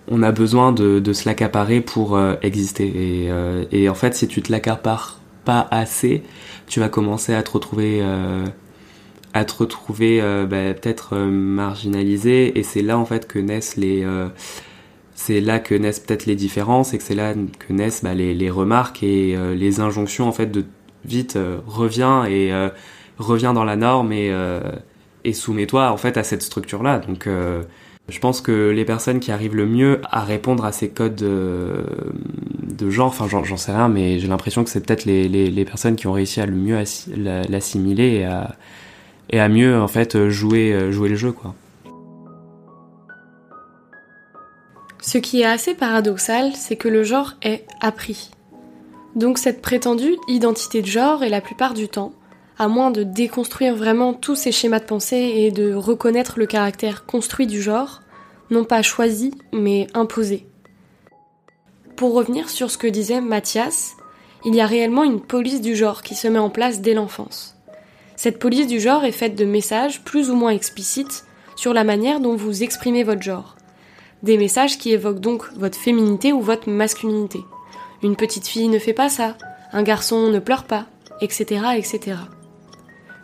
[0.07, 2.87] on a besoin de, de se l'accaparer pour exister.
[2.87, 3.31] Et,
[3.73, 6.23] et en fait si tu te l'accapares pas assez
[6.67, 8.03] tu vas commencer à te retrouver
[9.33, 12.59] à te retrouver euh, bah, peut-être euh, marginalisé.
[12.59, 14.29] Et c'est là en fait que naissent les euh,
[15.15, 18.35] c'est là que naissent peut-être les différences et que c'est là que naissent bah, les,
[18.35, 20.65] les, remarques et les injonctions en fait de
[21.05, 22.51] vite reviens et
[23.19, 24.35] reviens dans la norme et,
[25.25, 27.29] et soumets-toi en fait à cette structure là donc
[28.09, 31.85] je pense que les personnes qui arrivent le mieux à répondre à ces codes de,
[32.63, 35.65] de genre, enfin j'en sais rien, mais j'ai l'impression que c'est peut-être les, les, les,
[35.67, 36.83] personnes qui ont réussi à le mieux
[37.49, 38.57] l'assimiler et à,
[39.31, 41.55] et à mieux en fait jouer, euh, jouer le jeu quoi.
[45.01, 48.31] Ce qui est assez paradoxal, c'est que le genre est appris.
[49.17, 52.13] Donc cette prétendue identité de genre est la plupart du temps,
[52.59, 57.07] à moins de déconstruire vraiment tous ces schémas de pensée et de reconnaître le caractère
[57.07, 58.03] construit du genre,
[58.51, 60.47] non pas choisi, mais imposé.
[61.97, 63.97] Pour revenir sur ce que disait Mathias,
[64.45, 67.60] il y a réellement une police du genre qui se met en place dès l'enfance.
[68.23, 71.25] Cette police du genre est faite de messages plus ou moins explicites
[71.57, 73.57] sur la manière dont vous exprimez votre genre.
[74.23, 77.41] Des messages qui évoquent donc votre féminité ou votre masculinité.
[78.03, 79.39] Une petite fille ne fait pas ça,
[79.73, 80.85] un garçon ne pleure pas,
[81.23, 82.19] etc., etc.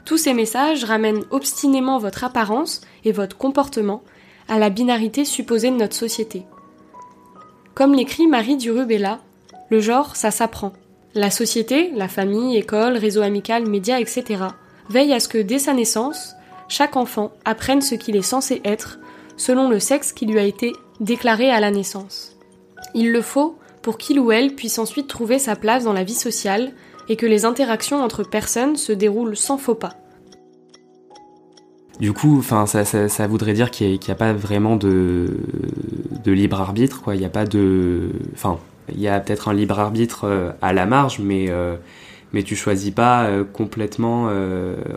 [0.07, 4.03] Tous ces messages ramènent obstinément votre apparence et votre comportement
[4.49, 6.47] à la binarité supposée de notre société.
[7.75, 9.21] Comme l'écrit Marie Durubella,
[9.69, 10.73] le genre, ça s'apprend.
[11.13, 14.47] La société, la famille, école, réseau amical, médias, etc.
[14.89, 16.35] veille à ce que dès sa naissance,
[16.69, 18.99] chaque enfant apprenne ce qu'il est censé être
[19.37, 22.37] selon le sexe qui lui a été déclaré à la naissance.
[22.95, 26.15] Il le faut pour qu'il ou elle puisse ensuite trouver sa place dans la vie
[26.15, 26.73] sociale
[27.09, 29.95] et que les interactions entre personnes se déroulent sans faux pas.
[32.01, 35.29] Du coup, ça, voudrait dire qu'il n'y a, pas vraiment de,
[36.27, 37.15] libre arbitre, quoi.
[37.15, 37.31] Il y a
[39.21, 41.77] peut-être un libre arbitre euh, à la marge, mais euh,
[42.37, 44.29] mais tu choisis pas euh, complètement,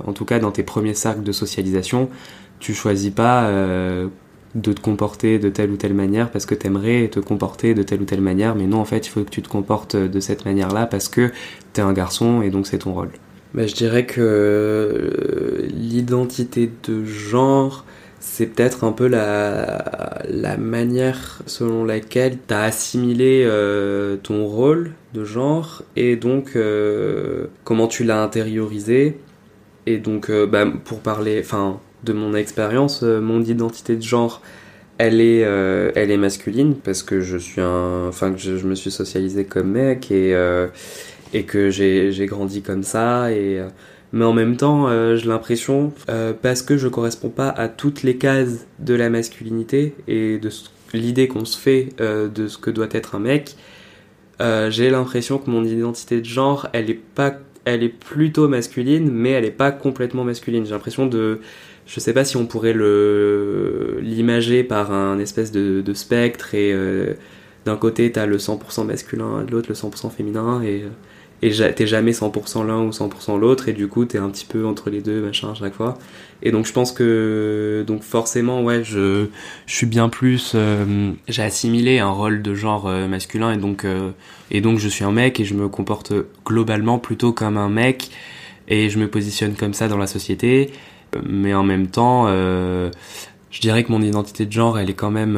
[0.05, 2.09] en tout cas dans tes premiers cercles de socialisation,
[2.59, 3.49] tu choisis pas
[4.55, 8.01] de te comporter de telle ou telle manière parce que t'aimerais te comporter de telle
[8.01, 10.45] ou telle manière, mais non, en fait, il faut que tu te comportes de cette
[10.45, 11.31] manière-là parce que
[11.73, 13.09] t'es un garçon et donc c'est ton rôle.
[13.53, 17.83] Bah, je dirais que euh, l'identité de genre,
[18.19, 25.25] c'est peut-être un peu la, manière selon laquelle tu as assimilé euh, ton rôle de
[25.25, 29.19] genre et donc euh, comment tu l'as intériorisé.
[29.85, 34.43] Et donc, bah, pour parler enfin, de mon expérience, mon identité de genre,
[34.99, 38.91] elle est, elle est masculine parce que je suis un, enfin que je, me suis
[38.91, 40.35] socialisé comme mec et
[41.33, 43.67] et que j'ai grandi comme ça et euh,
[44.11, 48.03] mais en même temps euh, j'ai l'impression euh, parce que je corresponds pas à toutes
[48.03, 50.49] les cases de la masculinité et de
[50.93, 53.55] l'idée qu'on se fait de ce que doit être un mec
[54.39, 57.33] j'ai l'impression que mon identité de genre elle est pas
[57.65, 60.65] elle est plutôt masculine mais elle est pas complètement masculine.
[60.65, 61.41] J'ai l'impression de
[61.85, 66.75] je sais pas si on pourrait le l'imager par un espèce de, de spectre et
[67.65, 70.83] d'un côté t'as le 100% masculin de l'autre le 100% féminin et
[71.41, 74.65] et t'es jamais 100% l'un ou 100% l'autre et du coup t'es un petit peu
[74.65, 75.97] entre les deux machin à chaque fois.
[76.41, 79.27] Et donc je pense que donc forcément ouais je
[79.65, 83.85] je suis bien plus euh, j'ai assimilé un rôle de genre euh, masculin et donc
[83.85, 84.11] euh,
[84.51, 86.13] et donc je suis un mec et je me comporte
[86.45, 88.09] globalement plutôt comme un mec
[88.67, 90.71] et je me positionne comme ça dans la société.
[91.27, 95.37] Mais en même temps je dirais que mon identité de genre elle est quand même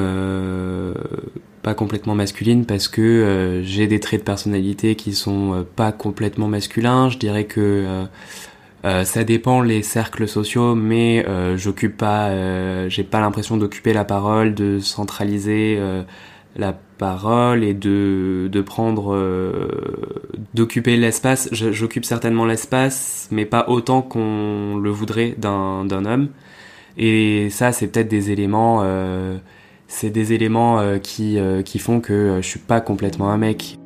[1.62, 5.91] pas complètement masculine parce que euh, j'ai des traits de personnalité qui sont euh, pas
[5.91, 7.10] complètement masculins.
[7.10, 8.08] Je dirais que
[8.86, 11.24] euh, ça dépend les cercles sociaux, mais
[11.56, 15.80] j'occupe pas, j'ai pas l'impression d'occuper la parole, de centraliser
[16.56, 19.15] la parole et de, de prendre,
[20.56, 21.47] d'occuper l'espace.
[21.52, 26.30] J'occupe certainement l'espace, mais pas autant qu'on le voudrait d'un d'un homme.
[26.97, 28.82] Et ça, c'est peut-être des éléments
[29.91, 33.38] c'est des éléments euh, qui, euh, qui font que euh, je suis pas complètement un
[33.38, 33.77] mec.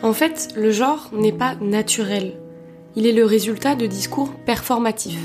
[0.00, 2.34] En fait, le genre n'est pas naturel.
[2.94, 5.20] Il est le résultat de discours performatifs.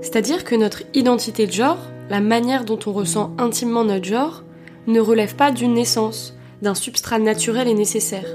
[0.00, 4.44] C'est-à-dire que notre identité de genre, la manière dont on ressent intimement notre genre,
[4.86, 8.28] ne relève pas d'une naissance, d'un substrat naturel et nécessaire.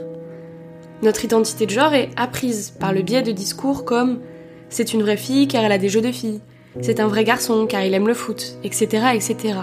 [1.02, 4.20] Notre identité de genre est apprise par le biais de discours comme
[4.70, 6.42] c'est une vraie fille car elle a des jeux de filles,
[6.80, 9.60] c'est un vrai garçon car il aime le foot, etc., etc.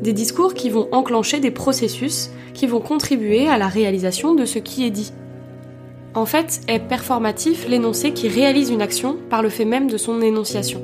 [0.00, 4.58] Des discours qui vont enclencher des processus qui vont contribuer à la réalisation de ce
[4.58, 5.12] qui est dit.
[6.14, 10.20] En fait, est performatif l'énoncé qui réalise une action par le fait même de son
[10.20, 10.82] énonciation.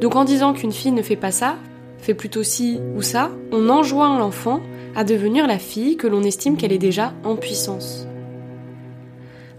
[0.00, 1.56] Donc en disant qu'une fille ne fait pas ça,
[1.98, 4.60] fait plutôt ci ou ça, on enjoint l'enfant
[4.96, 8.06] à devenir la fille que l'on estime qu'elle est déjà en puissance.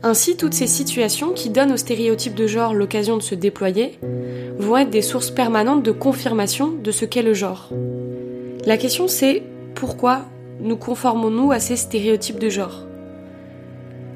[0.03, 3.99] Ainsi, toutes ces situations qui donnent au stéréotype de genre l'occasion de se déployer
[4.57, 7.69] vont être des sources permanentes de confirmation de ce qu'est le genre.
[8.65, 9.43] La question c'est
[9.75, 10.25] pourquoi
[10.59, 12.85] nous conformons-nous à ces stéréotypes de genre?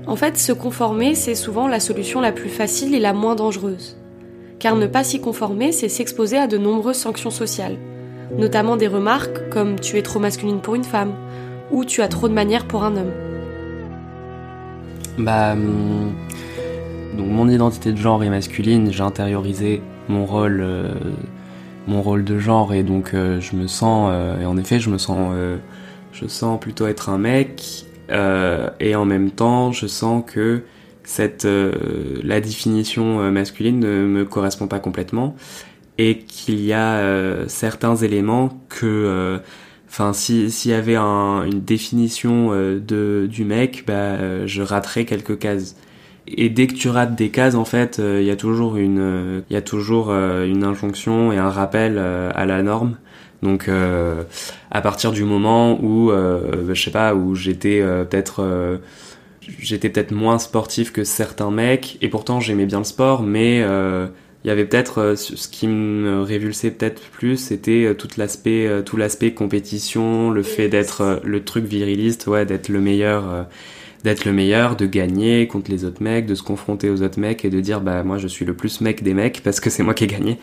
[0.08, 3.98] En fait, se conformer, c'est souvent la solution la plus facile et la moins dangereuse.
[4.60, 7.78] Car ne pas s'y conformer, c'est s'exposer à de nombreuses sanctions sociales,
[8.38, 11.14] notamment des remarques comme tu es trop masculine pour une femme
[11.72, 13.35] ou tu as trop de manières pour un homme.
[15.18, 16.14] Bah, hum,
[17.18, 20.94] donc mon identité de genre est masculine, j'ai intériorisé mon rôle, euh,
[21.88, 24.90] mon rôle de genre et donc euh, je me sens, euh, et en effet je
[24.90, 25.34] me sens,
[26.12, 30.64] je sens plutôt être un mec et en même temps je sens que
[31.04, 31.48] cette,
[32.24, 35.36] la définition masculine ne me correspond pas complètement
[35.98, 39.40] et qu'il y a certains éléments que
[39.98, 45.06] Enfin, s'il y avait un, une définition euh, de, du mec, bah, euh, je raterais
[45.06, 45.78] quelques cases.
[46.28, 49.54] et dès que tu rates des cases, en fait, il y a toujours une, il
[49.54, 52.98] y a toujours une injonction et un rappel à la norme.
[53.42, 53.70] Donc,
[54.72, 58.82] à partir du moment où, je sais pas, où j'étais peut-être
[59.60, 64.08] j'étais peut-être moins sportif que certains mecs et pourtant j'aimais bien le sport mais euh,
[64.46, 68.84] il y avait peut-être euh, ce qui me révulsait peut-être plus c'était euh, tout l'aspect
[68.86, 73.48] tout l'aspect compétition le fait d'être le truc viriliste ouais d'être le meilleur
[74.04, 77.44] d'être le meilleur de gagner contre les autres mecs de se confronter aux autres mecs
[77.44, 79.84] et de dire bah moi je suis le plus mec des mecs parce que c'est
[79.84, 80.40] moi qui ai gagné.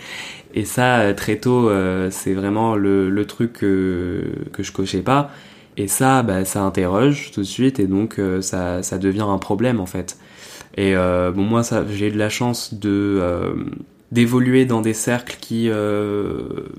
[0.54, 1.70] Et ça très tôt
[2.10, 5.30] c'est vraiment le, le truc que, que je cochais pas.
[5.76, 9.38] Et ça, bah, ça interroge tout de suite et donc euh, ça, ça devient un
[9.38, 10.18] problème en fait.
[10.76, 13.54] Et euh, bon, moi, ça, j'ai eu de la chance de euh,
[14.12, 15.68] d'évoluer dans des cercles qui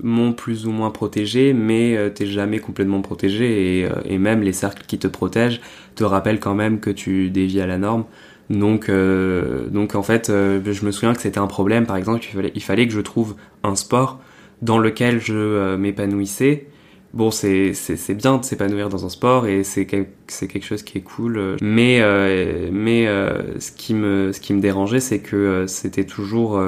[0.02, 4.84] m'ont plus ou moins protégé, mais t'es jamais complètement protégé et, et, même les cercles
[4.86, 5.60] qui te protègent
[5.96, 8.04] te rappellent quand même que tu dévies à la norme.
[8.50, 11.86] Donc, donc en fait, je me souviens que c'était un problème.
[11.86, 14.20] Par exemple, il fallait, il fallait que je trouve un sport
[14.62, 16.68] dans lequel je m'épanouissais
[17.14, 21.56] bon, c'est bien de s'épanouir dans un sport et c'est quelque chose qui est cool.
[21.62, 26.04] Mais, euh, mais euh, ce, qui me, ce qui me dérangeait, c'est que euh, c'était
[26.04, 26.60] toujours.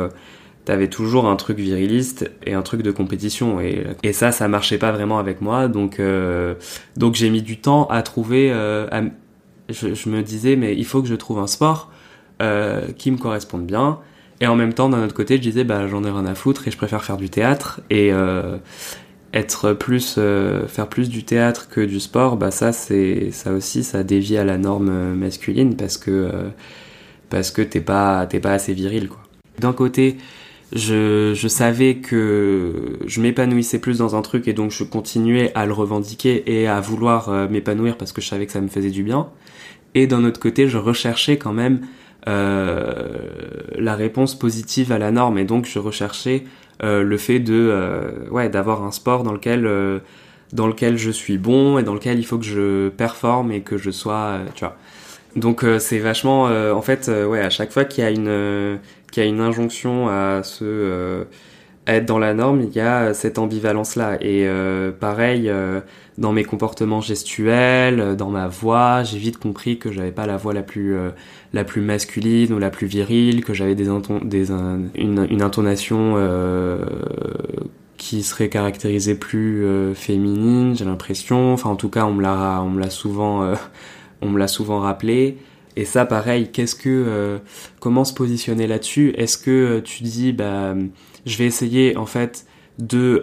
[0.66, 4.76] T'avais toujours un truc viriliste et un truc de compétition et, et ça, ça marchait
[4.76, 5.68] pas vraiment avec moi.
[5.68, 6.00] Donc,
[6.96, 8.48] donc j'ai mis du temps à trouver.
[9.68, 11.90] je, je, me disais, mais il faut que je trouve un sport
[12.98, 14.00] qui me corresponde bien.
[14.40, 16.66] Et en même temps, d'un autre côté, je disais, bah, j'en ai rien à foutre
[16.66, 17.80] et je préfère faire du théâtre.
[17.88, 18.12] Et,
[19.36, 23.84] être plus euh, faire plus du théâtre que du sport bah ça c'est ça aussi
[23.84, 26.48] ça dévie à la norme euh, masculine parce que euh,
[27.28, 29.20] parce que t'es pas t'es pas assez viril quoi
[29.58, 30.16] d'un côté
[30.72, 35.66] je, je savais que je m'épanouissais plus dans un truc et donc je continuais à
[35.66, 39.02] le revendiquer et à vouloir m'épanouir parce que je savais que ça me faisait du
[39.02, 39.28] bien.
[39.94, 41.80] Et d'un autre côté je recherchais quand même
[42.26, 46.44] la réponse positive à la norme et donc je recherchais
[46.82, 50.00] euh, le fait de euh, ouais d'avoir un sport dans lequel euh,
[50.52, 53.78] dans lequel je suis bon et dans lequel il faut que je performe et que
[53.78, 54.76] je sois tu vois.
[55.36, 58.78] Donc c'est vachement en fait ouais à chaque fois qu'il y a une
[59.10, 61.26] qu'il y a une injonction à se
[61.88, 64.18] être dans la norme, il y a cette ambivalence-là.
[64.20, 64.48] Et
[64.98, 65.52] pareil,
[66.18, 70.52] dans mes comportements gestuels, dans ma voix, j'ai vite compris que j'avais pas la voix
[70.52, 70.96] la plus
[71.56, 73.88] la plus masculine ou la plus virile, que j'avais des,
[74.22, 74.52] des
[74.94, 76.84] une, intonation euh,
[77.96, 81.54] qui serait caractérisée plus euh, féminine, j'ai l'impression.
[81.54, 83.54] Enfin, en tout cas, on me l'a, on me l'a souvent, euh,
[84.20, 85.38] on me l'a souvent rappelé.
[85.76, 87.38] Et ça, pareil, qu'est-ce que,
[87.80, 89.12] comment se positionner là-dessus?
[89.16, 90.74] Est-ce que tu dis, bah,
[91.26, 92.46] je vais essayer en fait
[92.78, 93.22] de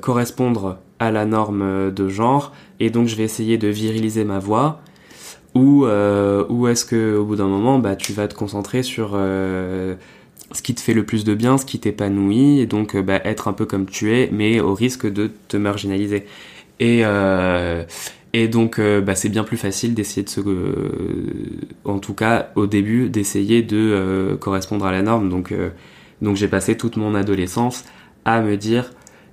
[0.00, 4.80] correspondre à la norme de genre, et donc je vais essayer de viriliser ma voix?
[5.54, 9.12] Ou euh, ou est-ce que au bout d'un moment bah tu vas te concentrer sur
[9.14, 9.96] euh,
[10.52, 13.20] ce qui te fait le plus de bien, ce qui t'épanouit et donc euh, bah,
[13.24, 16.24] être un peu comme tu es mais au risque de te marginaliser.
[16.80, 17.84] Euh,
[18.32, 20.40] et donc euh, bah, c'est bien plus facile d'essayer de se
[21.84, 25.28] en tout cas au début d'essayer de correspondre à la norme.
[25.28, 25.52] Donc
[26.22, 27.84] donc j'ai passé toute mon adolescence
[28.24, 28.90] à me dire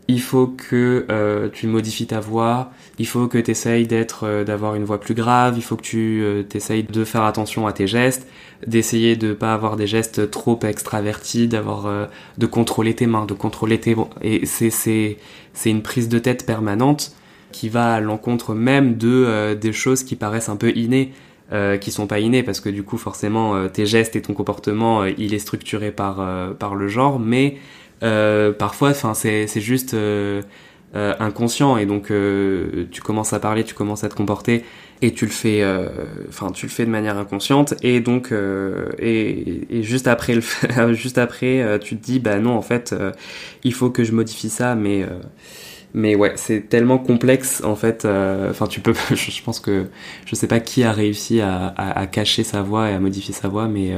[0.08, 4.44] il faut que euh, tu modifies ta voix, il faut que tu essayes d'être, euh,
[4.44, 7.74] d'avoir une voix plus grave, il faut que tu euh, essayes de faire attention à
[7.74, 8.28] tes gestes,
[8.66, 12.06] d'essayer de pas avoir des gestes trop extravertis, d'avoir, euh,
[12.38, 15.18] de contrôler tes mains, de contrôler tes, et c'est, c'est,
[15.54, 17.12] c'est une prise de tête permanente
[17.52, 21.14] qui va à l'encontre même de des choses qui paraissent un peu innées.
[21.54, 25.06] Euh, qui sont pas innées parce que du coup forcément tes gestes et ton comportement
[25.06, 26.22] il est structuré par
[26.58, 27.56] par le genre mais
[28.04, 30.42] euh, parfois, enfin, c'est c'est juste euh,
[30.96, 32.12] euh, inconscient et donc
[32.92, 34.64] tu commences à parler, tu commences à te comporter
[35.02, 35.64] et tu le fais,
[36.30, 38.34] enfin, tu le fais de manière inconsciente et donc
[39.00, 42.96] et, et, juste après le, juste après, tu te dis bah non, en fait,
[43.64, 45.06] il faut que je modifie ça, mais
[45.98, 48.06] mais ouais, c'est tellement complexe en fait.
[48.06, 48.94] Enfin, tu peux.
[49.14, 49.88] Je pense que
[50.26, 53.68] je sais pas qui a réussi à, cacher sa voix et à modifier sa voix,
[53.68, 53.92] mais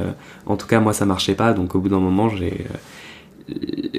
[0.46, 1.54] en tout cas moi ça marchait pas.
[1.54, 2.66] Donc au bout d'un moment, j'ai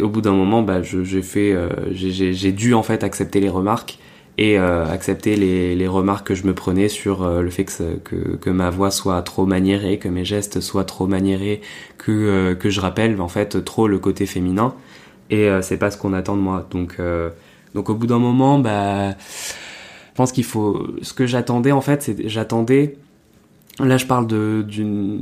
[0.01, 3.99] au bout d'un moment, bah, j'ai fait, euh, j'ai dû en fait accepter les remarques
[4.39, 8.37] et euh, accepter les, remarques que je me prenais sur euh, le fait que, que,
[8.37, 11.61] que, ma voix soit trop maniérée, que mes gestes soient trop maniérés,
[11.99, 14.75] que, que je rappelle en fait trop le côté féminin.
[15.33, 16.67] Et c'est pas ce qu'on attend de moi.
[16.73, 16.97] Donc,
[17.75, 20.89] donc au bout d'un moment, bah, je pense qu'il faut.
[21.03, 22.97] Ce que j'attendais en fait, c'est j'attendais
[23.79, 24.67] Là, je parle de,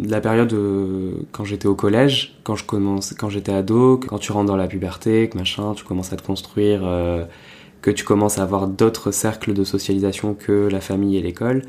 [0.09, 4.33] la période euh, quand j'étais au collège, quand je commence, quand j'étais ado, quand tu
[4.33, 7.25] rentres dans la puberté, que machin, tu commences à te construire, euh,
[7.83, 11.63] que tu commences à avoir d'autres cercles de socialisation que la famille et l'école.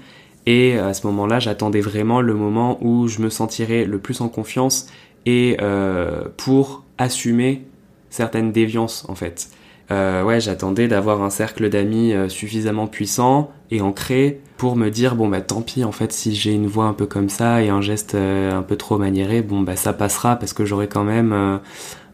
[0.47, 4.29] Et à ce moment-là, j'attendais vraiment le moment où je me sentirais le plus en
[4.29, 4.87] confiance
[5.27, 7.65] et euh, pour assumer
[8.09, 9.49] certaines déviances en fait.
[9.91, 15.15] Euh, ouais, j'attendais d'avoir un cercle d'amis euh, suffisamment puissant et ancré pour me dire
[15.15, 17.69] bon bah tant pis en fait si j'ai une voix un peu comme ça et
[17.69, 21.31] un geste un peu trop maniéré, bon bah ça passera parce que j'aurai quand même
[21.31, 21.61] un,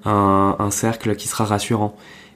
[0.05, 1.95] un, cercle qui sera rassurant.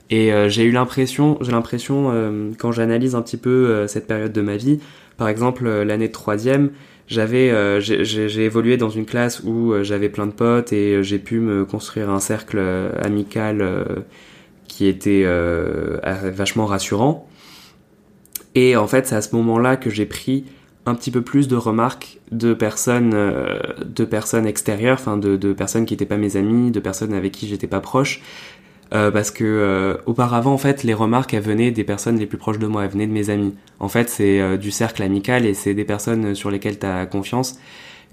[0.10, 2.12] Et j'ai eu l'impression, j'ai l'impression
[2.58, 4.80] quand j'analyse un petit peu cette période de ma vie,
[5.18, 6.72] par exemple l'année de troisième,
[7.10, 11.02] j'avais euh, j'ai évolué dans une classe où euh, j'avais plein de potes et euh,
[11.02, 12.62] j'ai pu me construire un cercle
[13.02, 13.66] amical
[14.80, 15.26] qui était
[16.32, 17.28] vachement rassurant.
[18.56, 20.46] Et en fait, c'est à ce moment-là que j'ai pris
[20.86, 25.96] un petit peu plus de remarques de personnes, de personnes extérieures, enfin de, personnes qui
[25.96, 28.22] n'étaient pas mes amis, de personnes avec qui j'étais pas proche,
[28.92, 32.40] euh, parce que euh, auparavant en fait les remarques elles venaient des personnes les plus
[32.40, 33.54] proches de moi, elles venaient de mes amis.
[33.80, 37.06] En fait c'est euh, du cercle amical et c'est des personnes sur lesquelles tu as
[37.06, 37.60] confiance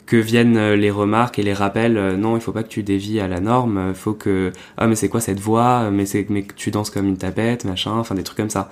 [0.07, 3.29] que viennent les remarques et les rappels non il faut pas que tu dévies à
[3.29, 6.91] la norme faut que ah mais c'est quoi cette voix mais c'est mais tu danses
[6.91, 8.71] comme une tapette machin enfin des trucs comme ça.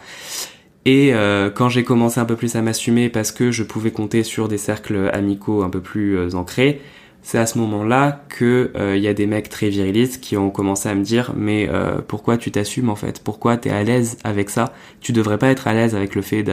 [0.86, 1.12] Et
[1.54, 4.58] quand j'ai commencé un peu plus à m'assumer parce que je pouvais compter sur des
[4.58, 6.80] cercles amicaux un peu plus ancrés
[7.24, 10.50] c'est à ce moment-là que il euh, y a des mecs très virilistes qui ont
[10.50, 13.18] commencé à me dire mais euh, pourquoi tu t'assumes en fait?
[13.24, 14.74] Pourquoi t'es à l'aise avec ça?
[15.00, 16.44] Tu devrais pas être à l'aise avec le fait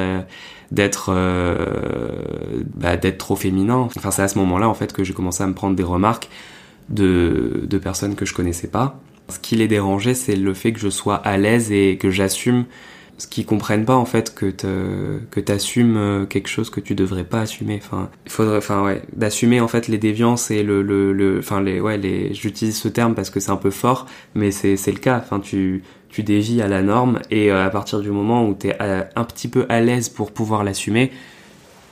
[0.71, 2.23] d'être euh,
[2.73, 3.89] bah, d'être trop féminin.
[3.97, 6.29] Enfin c'est à ce moment-là en fait que j'ai commencé à me prendre des remarques
[6.87, 8.97] de, de personnes que je connaissais pas.
[9.27, 12.63] Ce qui les dérangeait c'est le fait que je sois à l'aise et que j'assume
[13.21, 14.51] ce qu'ils comprennent pas en fait que
[15.29, 17.79] que t'assumes euh, quelque chose que tu devrais pas assumer.
[17.83, 21.79] Enfin il faudrait enfin ouais d'assumer en fait les déviances et le le enfin les
[21.79, 24.97] ouais les j'utilise ce terme parce que c'est un peu fort mais c'est c'est le
[24.97, 25.21] cas.
[25.23, 26.23] Enfin tu tu
[26.61, 29.47] à la norme et euh, à partir du moment où tu es euh, un petit
[29.47, 31.11] peu à l'aise pour pouvoir l'assumer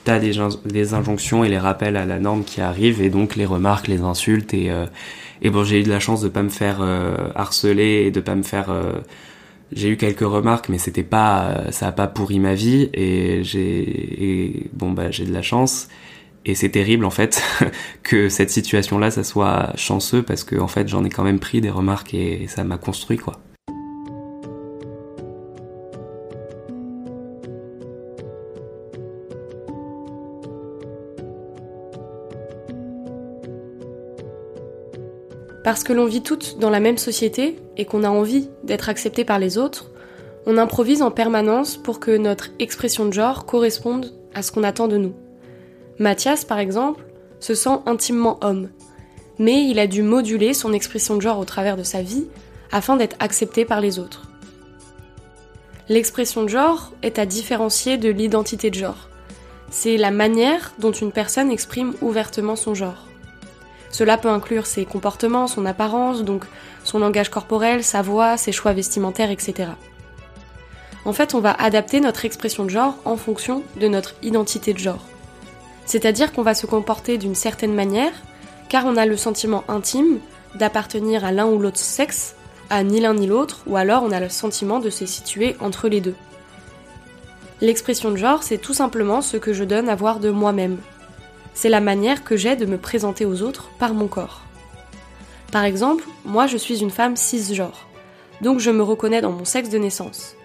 [0.06, 3.88] t'as des injonctions et les rappels à la norme qui arrivent et donc les remarques
[3.88, 4.72] les insultes et
[5.42, 6.82] et bon j'ai eu de la chance de pas me faire
[7.36, 8.74] harceler et de pas me faire
[9.72, 14.70] j'ai eu quelques remarques, mais c'était pas, ça a pas pourri ma vie et j'ai,
[14.74, 15.88] bon bah j'ai de la chance
[16.46, 17.44] et c'est terrible en fait
[18.04, 21.62] que cette situation-là, ça soit chanceux parce que en fait j'en ai quand même pris
[21.62, 23.40] des remarques et ça m'a construit quoi.
[35.64, 39.26] Parce que l'on vit toutes dans la même société et qu'on a envie d'être accepté
[39.26, 39.92] par les autres,
[40.46, 44.88] on improvise en permanence pour que notre expression de genre corresponde à ce qu'on attend
[44.88, 45.14] de nous.
[46.00, 47.04] Mathias, par exemple,
[47.40, 48.70] se sent intimement homme,
[49.38, 52.28] mais il a dû moduler son expression de genre au travers de sa vie
[52.72, 54.30] afin d'être accepté par les autres.
[55.90, 59.10] L'expression de genre est à différencier de l'identité de genre.
[59.72, 63.09] C'est la manière dont une personne exprime ouvertement son genre.
[63.92, 66.46] Cela peut inclure ses comportements, son apparence, donc
[66.84, 69.70] son langage corporel, sa voix, ses choix vestimentaires, etc.
[71.06, 74.80] En fait, on va adapter notre expression de genre en fonction de notre identité de
[74.80, 75.06] genre.
[75.86, 78.12] C'est-à-dire qu'on va se comporter d'une certaine manière,
[78.68, 80.20] car on a le sentiment intime
[80.56, 82.36] d'appartenir à l'un ou l'autre sexe,
[82.70, 85.88] à ni l'un ni l'autre, ou alors on a le sentiment de se situer entre
[85.88, 86.16] les deux.
[87.62, 90.78] L'expression de genre, c'est tout simplement ce que je donne à voir de moi-même,
[91.54, 94.42] c'est la manière que j'ai de me présenter aux autres par mon corps.
[95.52, 97.88] Par exemple, moi je suis une femme cisgenre,
[98.42, 100.36] donc je me reconnais dans mon sexe de naissance.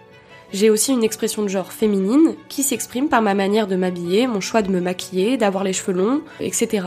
[0.53, 4.41] J'ai aussi une expression de genre féminine qui s'exprime par ma manière de m'habiller, mon
[4.41, 6.87] choix de me maquiller, d'avoir les cheveux longs, etc.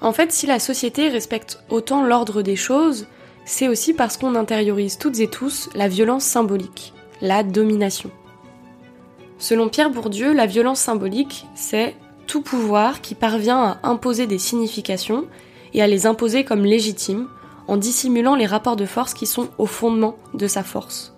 [0.00, 3.06] En fait, si la société respecte autant l'ordre des choses,
[3.44, 8.10] c'est aussi parce qu'on intériorise toutes et tous la violence symbolique, la domination.
[9.38, 11.94] Selon Pierre Bourdieu, la violence symbolique, c'est
[12.26, 15.26] tout pouvoir qui parvient à imposer des significations
[15.72, 17.28] et à les imposer comme légitimes
[17.66, 21.14] en dissimulant les rapports de force qui sont au fondement de sa force.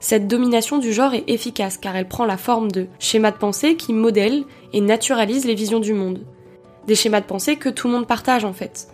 [0.00, 3.76] Cette domination du genre est efficace car elle prend la forme de schémas de pensée
[3.76, 6.20] qui modèlent et naturalisent les visions du monde.
[6.86, 8.88] Des schémas de pensée que tout le monde partage en fait,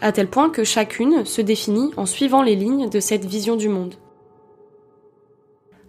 [0.00, 3.68] à tel point que chacune se définit en suivant les lignes de cette vision du
[3.68, 3.94] monde.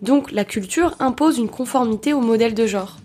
[0.02, 2.98] Donc la culture impose une conformité au modèle de genre,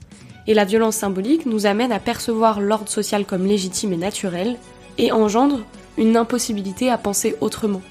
[0.50, 4.56] et la violence symbolique nous amène à percevoir l'ordre social comme légitime et naturel,
[4.98, 5.60] et engendre
[5.96, 7.82] une impossibilité à penser autrement.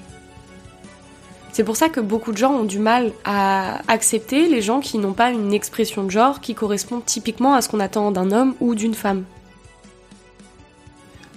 [1.52, 4.98] C'est pour ça que beaucoup de gens ont du mal à accepter les gens qui
[4.98, 8.54] n'ont pas une expression de genre qui correspond typiquement à ce qu'on attend d'un homme
[8.60, 9.24] ou d'une femme.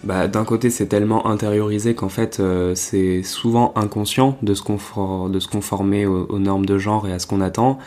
[0.03, 6.05] Bah, d'un côté, c'est tellement intériorisé qu'en fait, euh, c'est souvent inconscient de se, conformer
[6.05, 7.79] aux, normes de genre et à ce qu'on attend.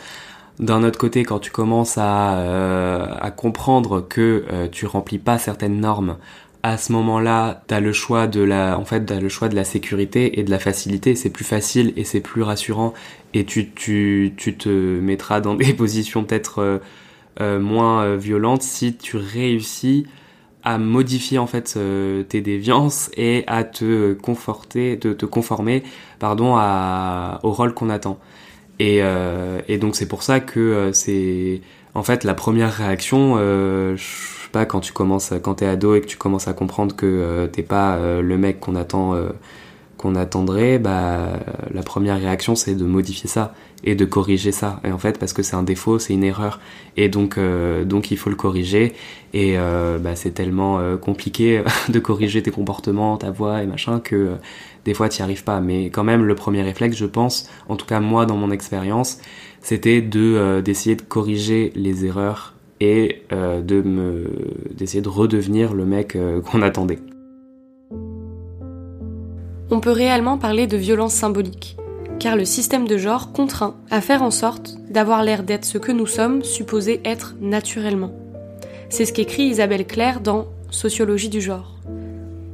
[0.59, 5.79] D'un autre côté, quand tu commences à, euh, comprendre que euh, tu remplis pas certaines
[5.79, 6.17] normes,
[6.63, 9.63] à ce moment-là, t'as le choix de la, en fait, t'as le choix de la
[9.63, 11.15] sécurité et de la facilité.
[11.15, 12.93] C'est plus facile et c'est plus rassurant.
[13.35, 16.81] Et tu, tu, tu te mettras dans des positions peut-être
[17.39, 20.07] euh, moins violentes si tu réussis
[20.63, 21.77] à modifier en fait
[22.27, 25.83] tes déviances et à te conforter, te, te conformer,
[26.19, 28.19] pardon, à, au rôle qu'on attend.
[28.79, 31.61] Et, euh, et donc c'est pour ça que euh, c'est
[31.95, 35.95] en fait la première réaction, euh, je sais pas quand tu commences, quand t'es ado
[35.95, 39.15] et que tu commences à comprendre que euh, t'es pas euh, le mec qu'on attend,
[39.97, 41.39] qu'on attendrait, bah
[41.73, 44.79] la première réaction c'est de modifier ça et de corriger ça.
[44.83, 46.59] Et en fait parce que c'est un défaut, c'est une erreur
[46.97, 47.39] et donc
[47.85, 48.93] donc il faut le corriger
[49.33, 54.37] et bah, c'est tellement compliqué de corriger tes comportements, ta voix et machin que
[54.87, 57.75] des fois tu n'y arrives pas, mais quand même le premier réflexe, je pense, en
[57.75, 59.19] tout cas moi dans mon expérience,
[59.61, 64.31] c'était de euh, d'essayer de corriger les erreurs et euh, de me
[64.73, 66.99] d'essayer de redevenir le mec euh, qu'on attendait.
[69.69, 71.75] On peut réellement parler de violence symbolique,
[72.19, 75.91] car le système de genre contraint à faire en sorte d'avoir l'air d'être ce que
[75.91, 78.13] nous sommes supposés être naturellement.
[78.89, 81.75] C'est ce qu'écrit Isabelle Claire dans Sociologie du genre.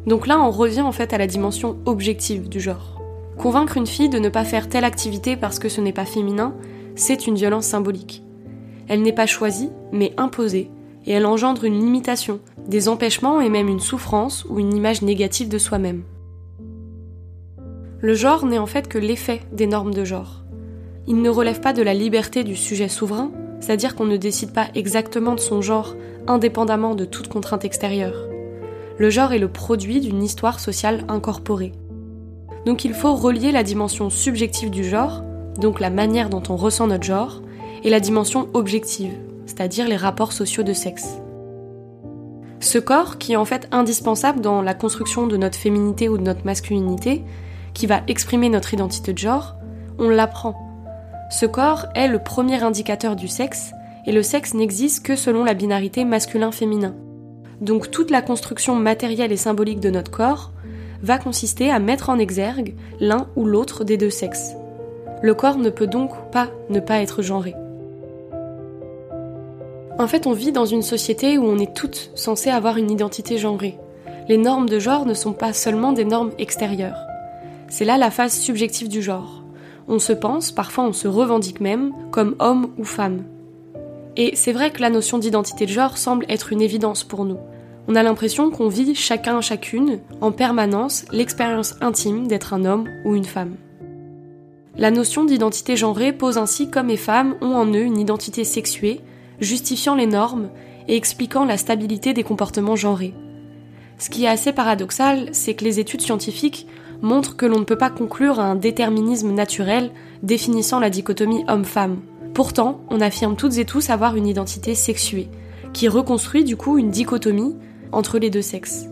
[0.08, 3.00] Donc là, on revient en fait à la dimension objective du genre.
[3.38, 6.56] Convaincre une fille de ne pas faire telle activité parce que ce n'est pas féminin,
[6.96, 8.24] c'est une violence symbolique.
[8.88, 10.72] Elle n'est pas choisie, mais imposée,
[11.06, 15.50] et elle engendre une limitation, des empêchements et même une souffrance ou une image négative
[15.50, 16.04] de soi-même.
[18.04, 20.44] Le genre n'est en fait que l'effet des normes de genre.
[21.08, 24.68] Il ne relève pas de la liberté du sujet souverain, c'est-à-dire qu'on ne décide pas
[24.76, 25.96] exactement de son genre
[26.28, 28.28] indépendamment de toute contrainte extérieure
[28.98, 31.72] le genre est le produit d'une histoire sociale incorporée.
[32.66, 35.24] Donc il faut relier la dimension subjective du genre,
[35.60, 37.42] donc la manière dont on ressent notre genre,
[37.84, 39.14] et la dimension objective,
[39.46, 41.20] c'est-à-dire les rapports sociaux de sexe.
[42.60, 46.24] Ce corps, qui est en fait indispensable dans la construction de notre féminité ou de
[46.24, 47.24] notre masculinité,
[47.74, 49.56] qui va exprimer notre identité de genre,
[50.00, 50.56] on l'apprend.
[51.30, 53.72] Ce corps est le premier indicateur du sexe,
[54.06, 56.94] et le sexe n'existe que selon la binarité masculin-féminin.
[57.62, 60.52] Donc toute la construction matérielle et symbolique de notre corps
[61.02, 64.54] va consister à mettre en exergue l'un ou l'autre des deux sexes.
[65.22, 67.56] Le corps ne peut donc pas ne pas être genré.
[70.00, 73.38] En fait, on vit dans une société où on est toutes censées avoir une identité
[73.38, 73.78] genrée.
[74.28, 77.08] Les normes de genre ne sont pas seulement des normes extérieures.
[77.74, 79.44] C'est là la phase subjective du genre.
[79.88, 83.24] On se pense, parfois on se revendique même, comme homme ou femme.
[84.16, 87.40] Et c'est vrai que la notion d'identité de genre semble être une évidence pour nous
[87.88, 93.16] on a l'impression qu'on vit chacun chacune, en permanence, l'expérience intime d'être un homme ou
[93.16, 93.56] une femme.
[94.78, 99.02] La notion d'identité genrée pose ainsi qu'hommes et femmes ont en eux une identité sexuée,
[99.40, 100.50] justifiant les normes
[100.88, 103.14] et expliquant la stabilité des comportements genrés.
[104.00, 106.68] Ce qui est assez paradoxal, c'est que les études scientifiques
[107.02, 109.92] montrent que l'on ne peut pas conclure à un déterminisme naturel
[110.22, 112.00] définissant la dichotomie homme-femme.
[112.34, 115.30] Pourtant, on affirme toutes et tous avoir une identité sexuée,
[115.74, 117.56] qui reconstruit du coup une dichotomie
[117.92, 118.88] entre les deux sexes.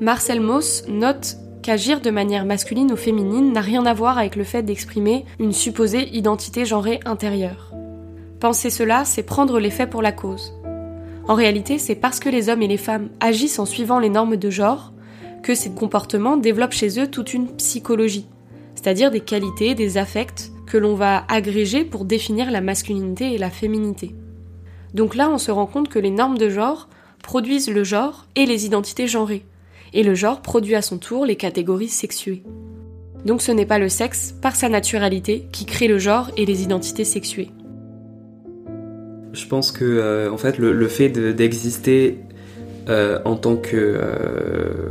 [0.00, 4.44] Marcel Mauss note qu'agir de manière masculine ou féminine n'a rien à voir avec le
[4.44, 7.72] fait d'exprimer une supposée identité genrée intérieure.
[8.38, 10.54] Penser cela, c'est prendre les faits pour la cause.
[11.26, 14.36] En réalité, c'est parce que les hommes et les femmes agissent en suivant les normes
[14.36, 14.92] de genre
[15.42, 18.26] que ces comportements développent chez eux toute une psychologie,
[18.74, 23.50] c'est-à-dire des qualités, des affects que l'on va agréger pour définir la masculinité et la
[23.50, 24.14] féminité.
[24.94, 26.88] Donc là, on se rend compte que les normes de genre
[27.22, 29.44] produisent le genre et les identités genrées,
[29.92, 32.42] et le genre produit à son tour les catégories sexuées.
[33.24, 36.62] Donc ce n'est pas le sexe, par sa naturalité, qui crée le genre et les
[36.62, 37.50] identités sexuées.
[39.32, 42.18] Je pense que euh, en fait le, fait d'exister
[42.88, 44.88] euh, en tant que euh,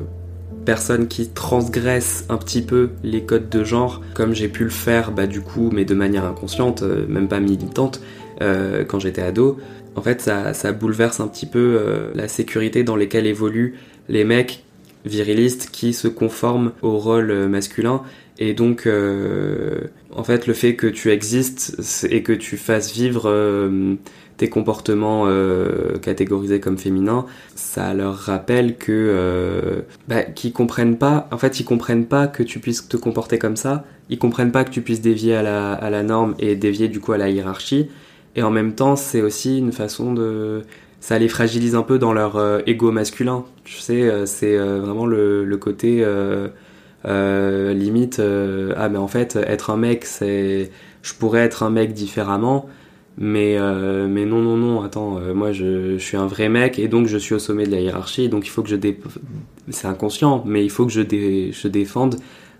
[0.67, 5.11] personne qui transgresse un petit peu les codes de genre, comme j'ai pu le faire
[5.11, 8.01] bah, du coup, mais de manière inconsciente, même pas militante,
[8.39, 9.57] quand j'étais ado,
[9.97, 14.63] en fait, ça, bouleverse un petit peu euh, la sécurité dans laquelle évoluent les mecs
[15.05, 18.03] virilistes qui se conforment au rôle euh, masculin.
[18.37, 23.23] Et donc, euh, en fait, le fait que tu existes et que tu fasses vivre
[24.37, 25.27] tes comportements
[26.01, 27.25] catégorisés comme féminins,
[27.55, 31.27] ça leur rappelle que bah, qu'ils comprennent pas.
[31.31, 33.85] En fait, ils comprennent pas que tu puisses te comporter comme ça.
[34.09, 36.99] Ils comprennent pas que tu puisses dévier à la, à la norme et dévier du
[36.99, 37.89] coup à la hiérarchie.
[38.37, 40.61] Et en même temps, c'est aussi une façon de.
[40.99, 43.45] Ça les fragilise un peu dans leur euh, ego masculin.
[43.63, 46.05] Tu sais, euh, c'est euh, vraiment le, le côté.
[47.05, 48.21] limite,
[48.75, 50.71] ah mais en fait, être un mec, c'est,
[51.01, 52.67] je pourrais être un mec différemment,
[53.17, 53.57] mais
[54.07, 57.17] mais non non non, attends, moi je, je, suis un vrai mec et donc je
[57.17, 58.99] suis au sommet de la hiérarchie, donc il faut que je dé...
[59.69, 61.51] c'est inconscient, mais il faut que je, dé...
[61.51, 62.17] je défende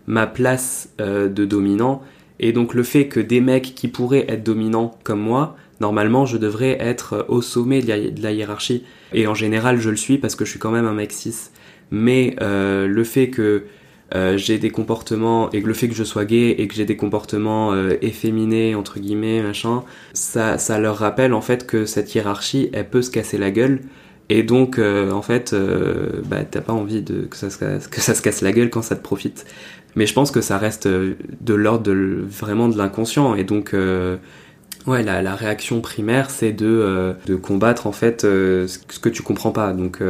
[0.07, 2.01] ma place de dominant
[2.39, 6.37] et donc le fait que des mecs qui pourraient être dominants comme moi, normalement je
[6.37, 8.83] devrais être au sommet de la, hiérarchie.
[9.13, 11.49] Et en général je le suis parce que je suis quand même un mec cis.
[11.89, 13.63] Mais euh, le fait que
[14.15, 16.85] euh, j'ai des comportements et que le fait que je sois gay et que j'ai
[16.85, 19.83] des comportements euh, efféminés entre guillemets machin,
[20.13, 23.81] ça, ça leur rappelle en fait que cette hiérarchie elle peut se casser la gueule
[24.29, 25.55] et donc, euh, en fait,
[26.25, 28.81] bah, t'as pas envie de, que, ça se, que ça se casse la gueule quand
[28.81, 29.45] ça te profite.
[29.95, 33.35] Mais je pense que ça reste de l'ordre de, vraiment de l'inconscient.
[33.35, 33.73] Et donc,
[34.85, 39.51] ouais, la, la, réaction primaire, c'est de, de combattre, en fait, ce que tu comprends
[39.51, 39.71] pas.
[39.71, 40.01] Donc,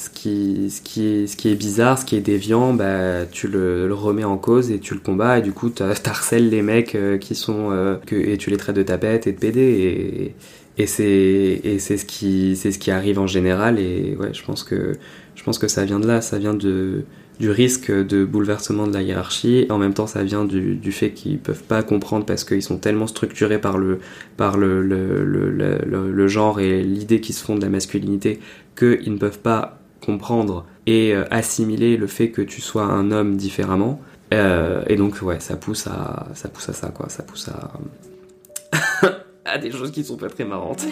[0.00, 3.48] ce, qui, ce, qui est, ce qui est bizarre, ce qui est déviant, bah, tu
[3.48, 5.38] le, remets en cause et tu le combats.
[5.38, 7.98] Et du coup, t'harcèles les mecs qui sont...
[8.06, 9.60] que, et tu les traites de tapette et de PD.
[9.60, 10.34] Et,
[10.80, 14.96] et c'est ce qui ce qui arrive en général et ouais je pense que
[15.34, 17.04] je pense que ça vient de là ça vient de
[17.38, 21.38] du risque de bouleversement de la hiérarchie en même temps ça vient du, fait qu'ils
[21.38, 23.98] peuvent pas comprendre parce qu'ils sont tellement structurés par le
[24.36, 28.40] par le le, le, le, genre et l'idée qui se font de la masculinité
[28.76, 33.36] qu'ils ne peuvent pas comprendre et euh, assimiler le fait que tu sois un homme
[33.36, 34.00] différemment
[34.32, 37.72] euh, et donc ouais ça pousse à ça pousse à ça quoi ça pousse à
[39.44, 40.86] à des choses qui sont pas très marrantes.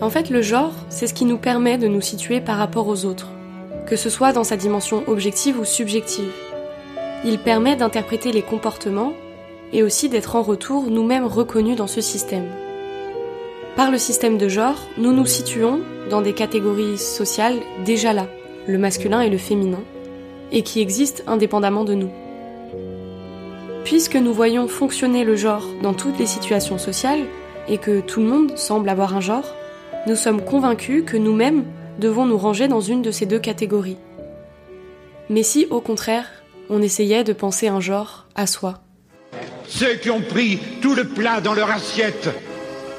[0.00, 3.04] en fait, le genre, c'est ce qui nous permet de nous situer par rapport aux
[3.04, 3.28] autres,
[3.86, 6.30] que ce soit dans sa dimension objective ou subjective.
[7.24, 9.14] Il permet d'interpréter les comportements
[9.72, 12.46] et aussi d'être en retour nous-mêmes reconnus dans ce système.
[13.76, 18.26] Par le système de genre, nous nous situons dans des catégories sociales déjà là,
[18.66, 19.82] le masculin et le féminin,
[20.50, 22.10] et qui existent indépendamment de nous.
[23.84, 27.24] Puisque nous voyons fonctionner le genre dans toutes les situations sociales
[27.68, 29.54] et que tout le monde semble avoir un genre,
[30.06, 31.64] nous sommes convaincus que nous-mêmes
[32.00, 33.98] devons nous ranger dans une de ces deux catégories.
[35.28, 36.26] Mais si, au contraire,
[36.70, 38.80] on essayait de penser un genre à soi
[39.68, 42.30] Ceux qui ont pris tout le plat dans leur assiette,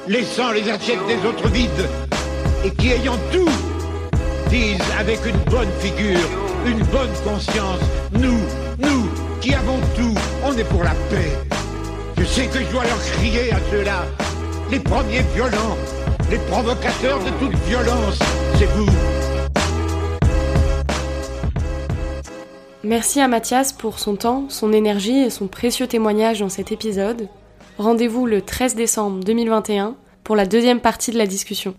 [0.08, 1.88] laissant les assiettes des autres vides,
[2.64, 3.50] et qui ayant tout,
[4.48, 6.28] disent avec une bonne figure,
[6.66, 7.80] une bonne conscience,
[8.12, 8.40] nous,
[8.78, 9.08] nous,
[9.40, 11.32] qui avons tout, on est pour la paix.
[12.16, 14.06] Je sais que je dois leur crier à ceux-là,
[14.70, 15.76] les premiers violents,
[16.30, 18.18] les provocateurs de toute violence,
[18.58, 18.90] c'est vous.
[22.82, 27.28] Merci à Mathias pour son temps, son énergie et son précieux témoignage dans cet épisode.
[27.78, 31.76] Rendez-vous le 13 décembre 2021 pour la deuxième partie de la discussion.